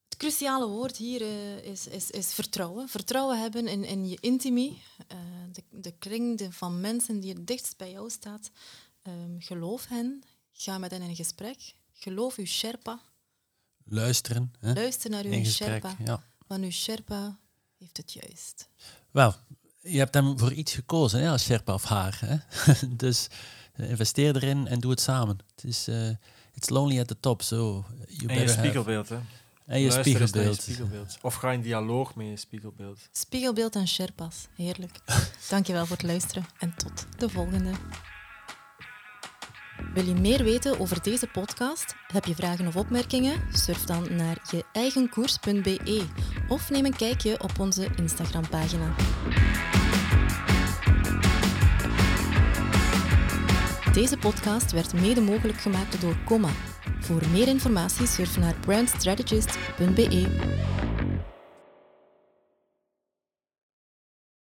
het 0.10 0.18
cruciale 0.18 0.68
woord 0.68 0.98
hier 0.98 1.22
eh, 1.22 1.58
is, 1.58 1.88
is, 1.88 2.12
is 2.12 2.34
vertrouwen. 2.34 2.90
Vertrouwen 2.90 3.40
hebben 3.40 3.68
in, 3.68 3.84
in 3.84 4.08
je 4.08 4.18
intimie, 4.20 4.82
eh, 5.08 5.18
de, 5.52 5.64
de 5.70 5.94
kring 5.98 6.38
de, 6.38 6.52
van 6.52 6.82
mensen 6.82 7.20
die 7.20 7.34
het 7.34 7.48
dichtst 7.48 7.78
bij 7.78 7.92
jou 7.92 8.10
staat. 8.10 8.52
Ehm, 9.02 9.40
geloof 9.40 9.88
hen, 9.88 10.24
ga 10.52 10.78
met 10.78 10.92
hen 10.92 11.02
in 11.02 11.16
gesprek. 11.16 11.76
Geloof 11.94 12.38
uw 12.38 12.46
Sherpa, 12.46 13.02
Luisteren. 13.86 14.54
Hè? 14.60 14.74
luister 14.74 15.10
naar 15.10 15.26
uw 15.26 15.32
In 15.32 15.46
gesprek. 15.46 15.70
Sherpa, 15.70 15.96
Ja. 16.04 16.24
Want 16.48 16.64
uw 16.64 16.72
Sherpa 16.72 17.38
heeft 17.80 17.98
het 17.98 18.14
juist. 18.14 18.70
Wel, 19.12 19.34
je 19.82 19.98
hebt 19.98 20.14
hem 20.14 20.40
voor 20.40 20.54
iets 20.54 20.74
gekozen 20.74 21.20
hè, 21.22 21.30
als 21.30 21.44
Sherpa 21.44 21.74
of 21.74 21.84
haar. 21.84 22.20
Hè? 22.26 22.38
dus 22.88 23.28
eh, 23.74 23.90
investeer 23.90 24.36
erin 24.36 24.68
en 24.68 24.80
doe 24.80 24.92
het 24.92 25.02
samen. 25.02 25.38
Het 25.56 25.64
is 25.64 25.88
eh, 25.88 26.10
it's 26.54 26.70
lonely 26.70 27.00
at 27.00 27.08
the 27.08 27.20
top, 27.20 27.42
so 27.42 27.86
you 28.08 28.28
En 28.32 28.40
je 28.40 28.46
have- 28.46 28.60
spiegelbeeld, 28.60 29.10
hè. 29.10 29.20
En 29.66 29.80
je 29.80 29.92
spiegelbeeld. 29.92 30.62
spiegelbeeld. 30.62 31.18
Of 31.22 31.34
ga 31.36 31.52
in 31.52 31.62
dialoog 31.62 32.16
met 32.16 32.28
je 32.28 32.38
spiegelbeeld. 32.38 33.00
Spiegelbeeld 33.12 33.76
en 33.76 33.88
Sherpas, 33.88 34.48
heerlijk. 34.56 35.00
Dankjewel 35.50 35.86
voor 35.86 35.98
het 35.98 36.06
luisteren 36.06 36.46
en 36.60 36.76
tot 36.76 37.06
de 37.18 37.30
volgende. 37.30 37.72
Wil 39.94 40.06
je 40.06 40.14
meer 40.14 40.44
weten 40.44 40.80
over 40.80 41.02
deze 41.02 41.28
podcast? 41.28 41.96
Heb 42.08 42.26
je 42.26 42.36
vragen 42.36 42.68
of 42.68 42.76
opmerkingen? 42.76 43.42
Surf 43.52 43.84
dan 43.84 44.16
naar 44.16 44.38
je 44.52 44.64
eigenkoers.be 44.72 46.04
of 46.48 46.70
neem 46.70 46.86
een 46.86 46.96
kijkje 46.96 47.42
op 47.42 47.60
onze 47.60 47.88
Instagram-pagina. 47.96 48.96
Deze 53.94 54.18
podcast 54.18 54.72
werd 54.72 54.94
mede 54.94 55.22
mogelijk 55.22 55.58
gemaakt 55.58 56.02
door 56.02 56.16
Comma. 56.26 56.50
Voor 57.00 57.22
meer 57.32 57.48
informatie 57.48 58.08
surf 58.08 58.38
naar 58.38 58.56
brandstrategist.be. 58.60 60.73